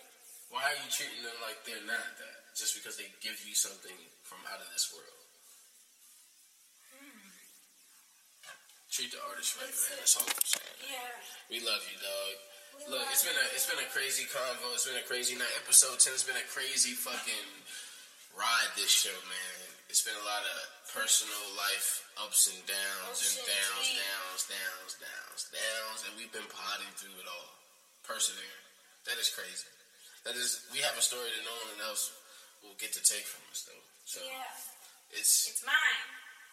Why 0.49 0.65
are 0.65 0.79
you 0.79 0.89
treating 0.89 1.21
them 1.21 1.35
like 1.45 1.61
they're 1.63 1.85
not 1.85 2.01
that? 2.19 2.37
Just 2.57 2.75
because 2.75 2.97
they 2.97 3.07
give 3.23 3.37
you 3.45 3.53
something 3.55 3.95
from 4.25 4.41
out 4.51 4.59
of 4.59 4.67
this 4.73 4.89
world. 4.91 5.23
Hmm. 6.91 7.31
Treat 8.89 9.13
the 9.13 9.21
artist 9.29 9.55
right, 9.61 9.69
That's 9.69 9.85
man. 9.87 9.95
it. 9.95 9.99
That's 10.03 10.15
all 10.17 10.27
I'm 10.27 10.43
saying. 10.43 10.79
Yeah. 10.89 11.13
We 11.47 11.57
love 11.63 11.85
you, 11.87 11.97
dog. 12.01 12.33
We 12.75 12.81
Look, 12.89 13.05
it's 13.13 13.23
been 13.23 13.37
a 13.37 13.47
it's 13.53 13.69
been 13.69 13.79
a 13.79 13.89
crazy 13.93 14.25
convo. 14.27 14.73
It's 14.73 14.89
been 14.89 14.97
a 14.99 15.05
crazy 15.05 15.37
night. 15.37 15.51
Episode 15.61 16.01
ten. 16.01 16.17
It's 16.17 16.25
been 16.25 16.39
a 16.39 16.49
crazy 16.49 16.97
fucking 16.97 17.49
ride. 18.33 18.71
This 18.75 18.89
show, 18.89 19.15
man. 19.29 19.68
It's 19.89 20.05
been 20.05 20.13
a 20.17 20.27
lot 20.29 20.45
of 20.45 20.57
personal 20.93 21.43
life 21.57 22.05
ups 22.21 22.45
and 22.53 22.61
downs 22.69 23.19
and 23.25 23.41
downs, 23.41 23.87
downs, 23.97 24.41
downs, 24.45 24.91
downs, 25.01 25.41
downs, 25.49 25.99
and 26.05 26.13
we've 26.13 26.29
been 26.29 26.45
potting 26.53 26.93
through 26.93 27.17
it 27.17 27.25
all, 27.25 27.49
persevering. 28.05 28.65
That 29.09 29.17
is 29.17 29.33
crazy. 29.33 29.65
That 30.29 30.37
is. 30.37 30.61
We 30.69 30.85
have 30.85 30.93
a 30.93 31.01
story 31.01 31.25
that 31.33 31.41
no 31.41 31.55
one 31.73 31.81
else 31.89 32.13
will 32.61 32.77
get 32.77 32.93
to 32.93 33.01
take 33.01 33.25
from 33.25 33.41
us, 33.49 33.65
though. 33.65 33.83
So 34.05 34.21
Yeah. 34.21 35.17
it's 35.17 35.49
It's 35.57 35.65
mine. 35.65 36.05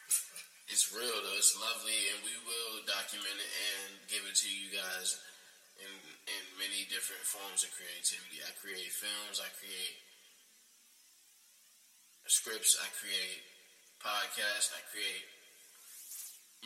it's 0.73 0.89
real 0.97 1.13
though. 1.21 1.37
It's 1.37 1.53
lovely, 1.61 2.17
and 2.17 2.25
we 2.25 2.33
will 2.49 2.89
document 2.89 3.37
it 3.37 3.53
and 3.53 4.01
give 4.09 4.25
it 4.25 4.37
to 4.41 4.49
you 4.49 4.73
guys 4.73 5.21
in 5.77 5.93
in 6.25 6.43
many 6.57 6.89
different 6.89 7.21
forms 7.29 7.69
of 7.69 7.71
creativity. 7.77 8.41
I 8.41 8.53
create 8.57 8.89
films. 8.97 9.45
I 9.45 9.53
create 9.61 10.01
scripts. 12.27 12.77
I 12.83 12.89
create 12.99 13.43
podcasts. 14.03 14.75
I 14.75 14.83
create 14.91 15.27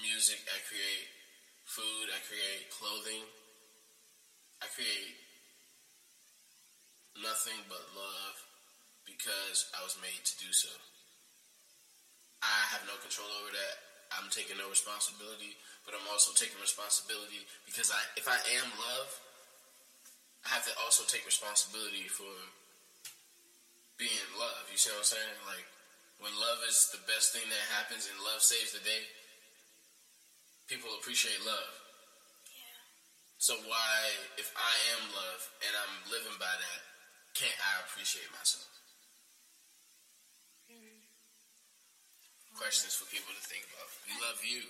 music. 0.00 0.40
I 0.48 0.58
create 0.66 1.06
food. 1.64 2.08
I 2.10 2.20
create 2.26 2.68
clothing. 2.72 3.24
I 4.60 4.66
create 4.76 5.16
nothing 7.20 7.60
but 7.68 7.80
love 7.96 8.36
because 9.04 9.68
I 9.76 9.84
was 9.84 9.96
made 10.00 10.20
to 10.24 10.34
do 10.40 10.52
so. 10.52 10.72
I 12.40 12.60
have 12.72 12.84
no 12.88 12.96
control 13.04 13.28
over 13.40 13.52
that. 13.52 13.76
I'm 14.16 14.32
taking 14.32 14.58
no 14.58 14.66
responsibility, 14.66 15.54
but 15.86 15.94
I'm 15.94 16.08
also 16.10 16.34
taking 16.34 16.58
responsibility 16.58 17.46
because 17.68 17.92
I, 17.92 18.00
if 18.18 18.26
I 18.26 18.40
am 18.58 18.68
love, 18.80 19.10
I 20.42 20.56
have 20.56 20.64
to 20.66 20.74
also 20.82 21.04
take 21.06 21.22
responsibility 21.28 22.08
for 22.10 22.32
being 24.00 24.28
love. 24.40 24.64
You 24.72 24.80
see 24.80 24.88
what 24.96 25.04
I'm 25.04 25.12
saying? 25.12 25.36
Like 25.44 25.68
when 26.24 26.32
love 26.40 26.64
is 26.64 26.88
the 26.88 27.04
best 27.04 27.36
thing 27.36 27.44
that 27.44 27.64
happens 27.76 28.08
and 28.08 28.16
love 28.24 28.40
saves 28.40 28.72
the 28.72 28.80
day, 28.80 29.04
people 30.72 30.88
appreciate 30.96 31.36
love. 31.44 31.72
Yeah. 32.48 32.80
So 33.36 33.60
why, 33.68 33.92
if 34.40 34.48
I 34.56 34.74
am 34.96 35.12
love 35.12 35.40
and 35.68 35.72
I'm 35.76 35.94
living 36.08 36.36
by 36.40 36.50
that, 36.50 36.80
can't 37.36 37.60
I 37.60 37.84
appreciate 37.84 38.28
myself? 38.32 38.72
Mm-hmm. 40.72 41.04
Questions 42.56 42.96
for 42.96 43.04
people 43.12 43.36
to 43.36 43.44
think 43.44 43.68
about. 43.68 43.88
We 44.08 44.16
love 44.24 44.40
you. 44.40 44.64